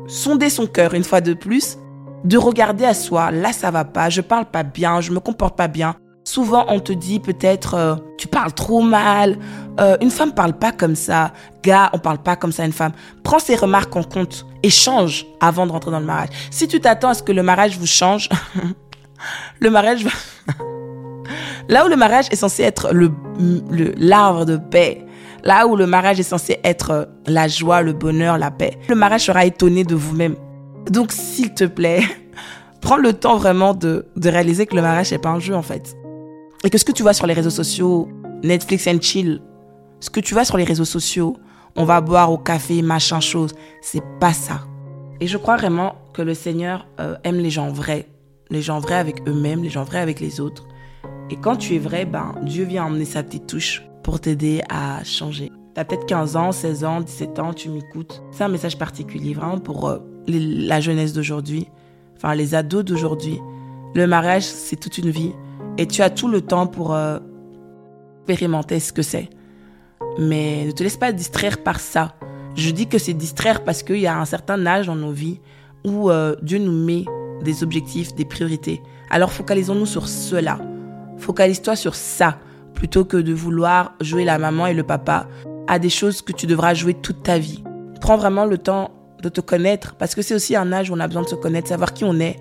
[0.09, 1.79] sonder son cœur une fois de plus,
[2.25, 5.57] de regarder à soi, là ça va pas, je parle pas bien, je me comporte
[5.57, 5.97] pas bien.
[6.29, 9.39] Souvent on te dit peut-être euh, tu parles trop mal,
[9.81, 12.93] euh, une femme parle pas comme ça, gars on parle pas comme ça une femme.
[13.23, 16.29] Prends ces remarques en compte et change avant de rentrer dans le mariage.
[16.51, 18.29] Si tu t'attends à ce que le mariage vous change,
[19.59, 20.11] le mariage va...
[21.71, 23.11] Là où le mariage est censé être le
[23.97, 25.07] l'arbre de paix,
[25.45, 28.95] Là où le mariage est censé être euh, la joie, le bonheur, la paix, le
[28.95, 30.37] mariage sera étonné de vous-même.
[30.91, 32.03] Donc, s'il te plaît,
[32.83, 35.63] prends le temps vraiment de, de réaliser que le mariage n'est pas un jeu en
[35.63, 35.97] fait.
[36.65, 38.09] Et que ce que tu vois sur les réseaux sociaux,
[38.43, 39.41] Netflix and chill,
[40.01, 41.37] ce que tu vois sur les réseaux sociaux,
[41.77, 44.63] on va boire au café, machin chose, c'est pas ça.
[45.21, 48.09] Et je crois vraiment que le Seigneur euh, aime les gens vrais,
[48.51, 50.67] les gens vrais avec eux-mêmes, les gens vrais avec les autres.
[51.31, 55.05] Et quand tu es vrai, ben Dieu vient emmener sa petite touche pour t'aider à
[55.05, 55.53] changer.
[55.75, 58.23] Tu as peut-être 15 ans, 16 ans, 17 ans, tu m'écoutes.
[58.33, 61.69] C'est un message particulier vraiment pour euh, la jeunesse d'aujourd'hui,
[62.17, 63.39] enfin les ados d'aujourd'hui.
[63.95, 65.33] Le mariage, c'est toute une vie
[65.79, 67.19] et tu as tout le temps pour euh,
[68.27, 69.31] expérimenter ce que c'est.
[70.19, 72.15] Mais ne te laisse pas distraire par ça.
[72.57, 75.41] Je dis que c'est distraire parce qu'il y a un certain âge dans nos vies
[75.87, 77.05] où euh, Dieu nous met
[77.43, 78.83] des objectifs, des priorités.
[79.11, 80.59] Alors focalisons-nous sur cela.
[81.19, 82.39] Focalise-toi sur ça
[82.75, 85.29] plutôt que de vouloir jouer la maman et le papa
[85.69, 87.63] à des choses que tu devras jouer toute ta vie.
[88.01, 88.91] Prends vraiment le temps
[89.23, 91.35] de te connaître parce que c'est aussi un âge où on a besoin de se
[91.37, 92.37] connaître, savoir qui on est,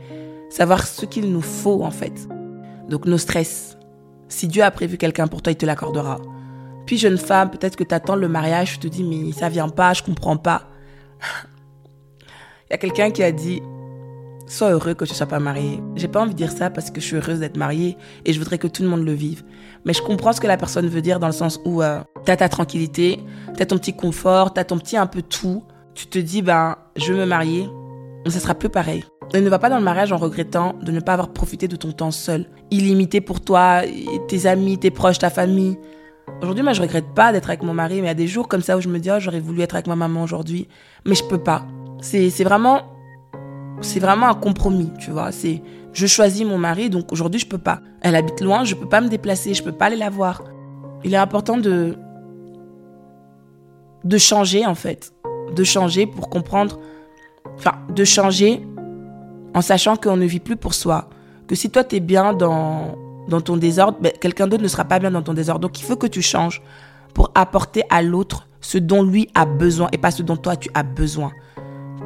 [0.50, 2.28] savoir ce qu'il nous faut en fait.
[2.90, 3.78] Donc nos stress.
[4.30, 6.20] Si Dieu a prévu quelqu'un pour toi, il te l'accordera.
[6.86, 9.70] Puis jeune femme, peut-être que tu attends le mariage, tu te dis mais ça vient
[9.70, 10.70] pas, je comprends pas.
[12.70, 13.62] Il y a quelqu'un qui a dit
[14.48, 15.82] sois heureux que tu sois pas marié.
[15.96, 18.40] J'ai pas envie de dire ça parce que je suis heureuse d'être mariée et je
[18.40, 19.44] voudrais que tout le monde le vive.
[19.86, 22.32] Mais je comprends ce que la personne veut dire dans le sens où euh, tu
[22.32, 23.20] as ta tranquillité,
[23.56, 25.64] tu as ton petit confort, tu as ton petit un peu tout.
[25.94, 27.68] Tu te dis, ben, je veux me marier,
[28.24, 29.04] mais ça sera plus pareil.
[29.34, 31.76] Et ne va pas dans le mariage en regrettant de ne pas avoir profité de
[31.76, 33.82] ton temps seul, illimité pour toi,
[34.28, 35.78] tes amis, tes proches, ta famille.
[36.42, 38.48] Aujourd'hui, moi, je regrette pas d'être avec mon mari, mais il y a des jours
[38.48, 40.68] comme ça où je me dis, oh, j'aurais voulu être avec ma maman aujourd'hui,
[41.06, 41.66] mais je peux pas.
[42.00, 42.84] C'est vraiment
[43.82, 45.32] c'est vraiment un compromis, tu vois.
[45.32, 45.62] C'est
[45.94, 47.82] je choisis mon mari, donc aujourd'hui je peux pas.
[48.02, 50.44] Elle habite loin, je peux pas me déplacer, je peux pas aller la voir.
[51.04, 51.98] Il est important de
[54.04, 55.12] de changer en fait,
[55.56, 56.80] de changer pour comprendre,
[57.56, 58.62] enfin de changer
[59.54, 61.10] en sachant qu'on ne vit plus pour soi.
[61.48, 62.96] Que si toi tu es bien dans
[63.28, 65.60] dans ton désordre, ben, quelqu'un d'autre ne sera pas bien dans ton désordre.
[65.60, 66.62] Donc il faut que tu changes
[67.14, 70.70] pour apporter à l'autre ce dont lui a besoin et pas ce dont toi tu
[70.74, 71.32] as besoin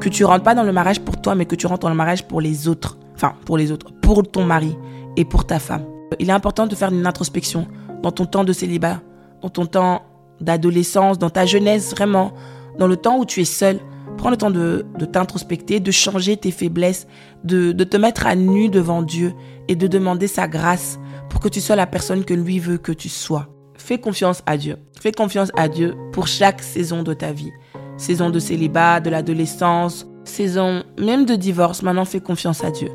[0.02, 1.96] que tu rentres pas dans le mariage pour toi, mais que tu rentres dans le
[1.96, 2.98] mariage pour les autres.
[3.16, 4.76] Enfin, pour les autres, pour ton mari
[5.16, 5.86] et pour ta femme.
[6.20, 7.68] Il est important de faire une introspection
[8.02, 9.00] dans ton temps de célibat,
[9.42, 10.02] dans ton temps
[10.42, 12.34] d'adolescence, dans ta jeunesse, vraiment,
[12.80, 13.80] dans le temps où tu es seul.
[14.22, 17.08] Prends le temps de, t'introspecter, de changer tes faiblesses,
[17.44, 19.34] de, de te mettre à nu devant Dieu
[19.68, 22.92] et de demander sa grâce pour que tu sois la personne que lui veut que
[22.92, 23.48] tu sois.
[23.76, 24.78] Fais confiance à Dieu.
[25.02, 27.52] Fais confiance à Dieu pour chaque saison de ta vie
[27.98, 31.84] saison de célibat, de l'adolescence, saison même de divorce.
[31.84, 32.90] Maintenant, fais confiance à Dieu.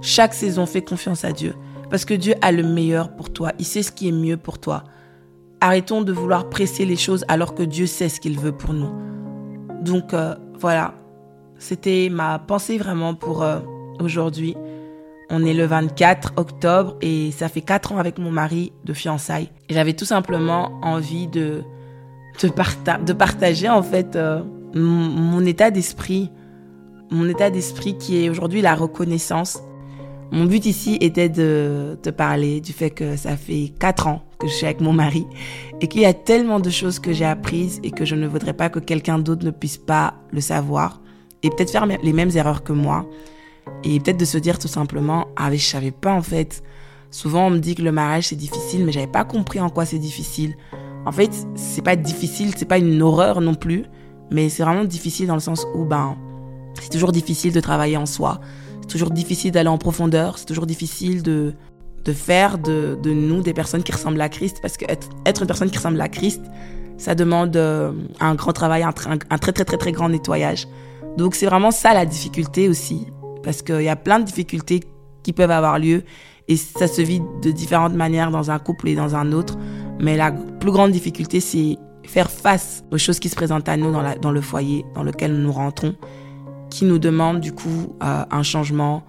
[0.00, 1.54] Chaque saison, fais confiance à Dieu.
[1.90, 3.52] Parce que Dieu a le meilleur pour toi.
[3.58, 4.84] Il sait ce qui est mieux pour toi.
[5.60, 8.90] Arrêtons de vouloir presser les choses alors que Dieu sait ce qu'il veut pour nous.
[9.82, 10.94] Donc euh, voilà,
[11.58, 13.58] c'était ma pensée vraiment pour euh,
[14.00, 14.56] aujourd'hui.
[15.28, 19.50] On est le 24 octobre et ça fait 4 ans avec mon mari de fiançailles.
[19.68, 21.64] J'avais tout simplement envie de
[22.40, 24.42] de, partager en fait euh,
[24.74, 26.30] mon, état d'esprit,
[27.10, 29.60] mon état d'esprit qui est aujourd'hui la reconnaissance.
[30.30, 34.48] Mon but ici était de te parler du fait que ça fait quatre ans que
[34.48, 35.24] je suis avec mon mari
[35.80, 38.52] et qu'il y a tellement de choses que j'ai apprises et que je ne voudrais
[38.52, 41.00] pas que quelqu'un d'autre ne puisse pas le savoir
[41.44, 43.08] et peut-être faire les mêmes erreurs que moi
[43.84, 46.64] et peut-être de se dire tout simplement ah mais je savais pas en fait.
[47.12, 49.84] Souvent on me dit que le mariage c'est difficile mais j'avais pas compris en quoi
[49.84, 50.56] c'est difficile.
[51.06, 53.84] En fait, c'est pas difficile, c'est pas une horreur non plus,
[54.30, 56.16] mais c'est vraiment difficile dans le sens où ben
[56.80, 58.40] c'est toujours difficile de travailler en soi,
[58.80, 61.54] c'est toujours difficile d'aller en profondeur, c'est toujours difficile de
[62.04, 65.08] de faire de, nous des personnes qui ressemblent à Christ parce que être,
[65.40, 66.42] une personne qui ressemble à Christ,
[66.98, 70.68] ça demande euh, un grand travail, un, très très très très grand nettoyage.
[71.16, 73.06] Donc c'est vraiment ça la difficulté aussi
[73.42, 74.80] parce qu'il y a plein de difficultés
[75.22, 76.02] qui peuvent avoir lieu
[76.48, 79.56] Et ça se vit de différentes manières dans un couple et dans un autre.
[80.00, 83.92] Mais la plus grande difficulté, c'est faire face aux choses qui se présentent à nous
[83.92, 85.94] dans, le foyer dans lequel nous rentrons,
[86.70, 89.04] qui nous demandent du coup euh, un changement,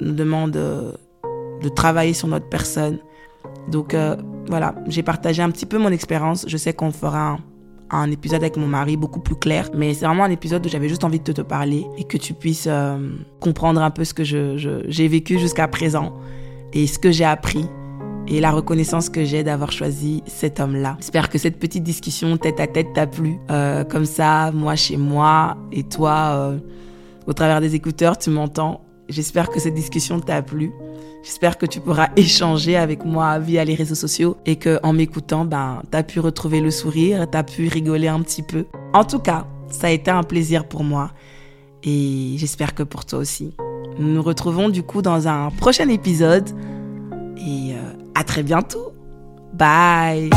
[0.00, 0.92] nous demandent euh,
[1.62, 2.98] de travailler sur notre personne.
[3.68, 4.16] Donc euh,
[4.48, 6.44] voilà, j'ai partagé un petit peu mon expérience.
[6.48, 7.38] Je sais qu'on fera
[7.90, 10.88] un, épisode avec mon mari beaucoup plus clair, mais c'est vraiment un épisode où j'avais
[10.88, 12.68] juste envie de te, parler et que tu puisses
[13.40, 16.14] comprendre un peu ce que j'ai vécu jusqu'à présent
[16.72, 17.64] et ce que j'ai appris
[18.30, 20.96] et la reconnaissance que j'ai d'avoir choisi cet homme-là.
[20.98, 23.38] J'espère que cette petite discussion tête à tête t'a plu.
[23.50, 26.58] Euh, comme ça, moi chez moi et toi, euh,
[27.26, 28.82] au travers des écouteurs, tu m'entends.
[29.08, 30.72] J'espère que cette discussion t'a plu.
[31.28, 35.44] J'espère que tu pourras échanger avec moi via les réseaux sociaux et que en m'écoutant,
[35.44, 38.64] ben, t'as pu retrouver le sourire, t'as pu rigoler un petit peu.
[38.94, 41.10] En tout cas, ça a été un plaisir pour moi
[41.84, 43.54] et j'espère que pour toi aussi.
[43.98, 46.48] Nous nous retrouvons du coup dans un prochain épisode
[47.36, 48.94] et euh, à très bientôt.
[49.52, 50.30] Bye.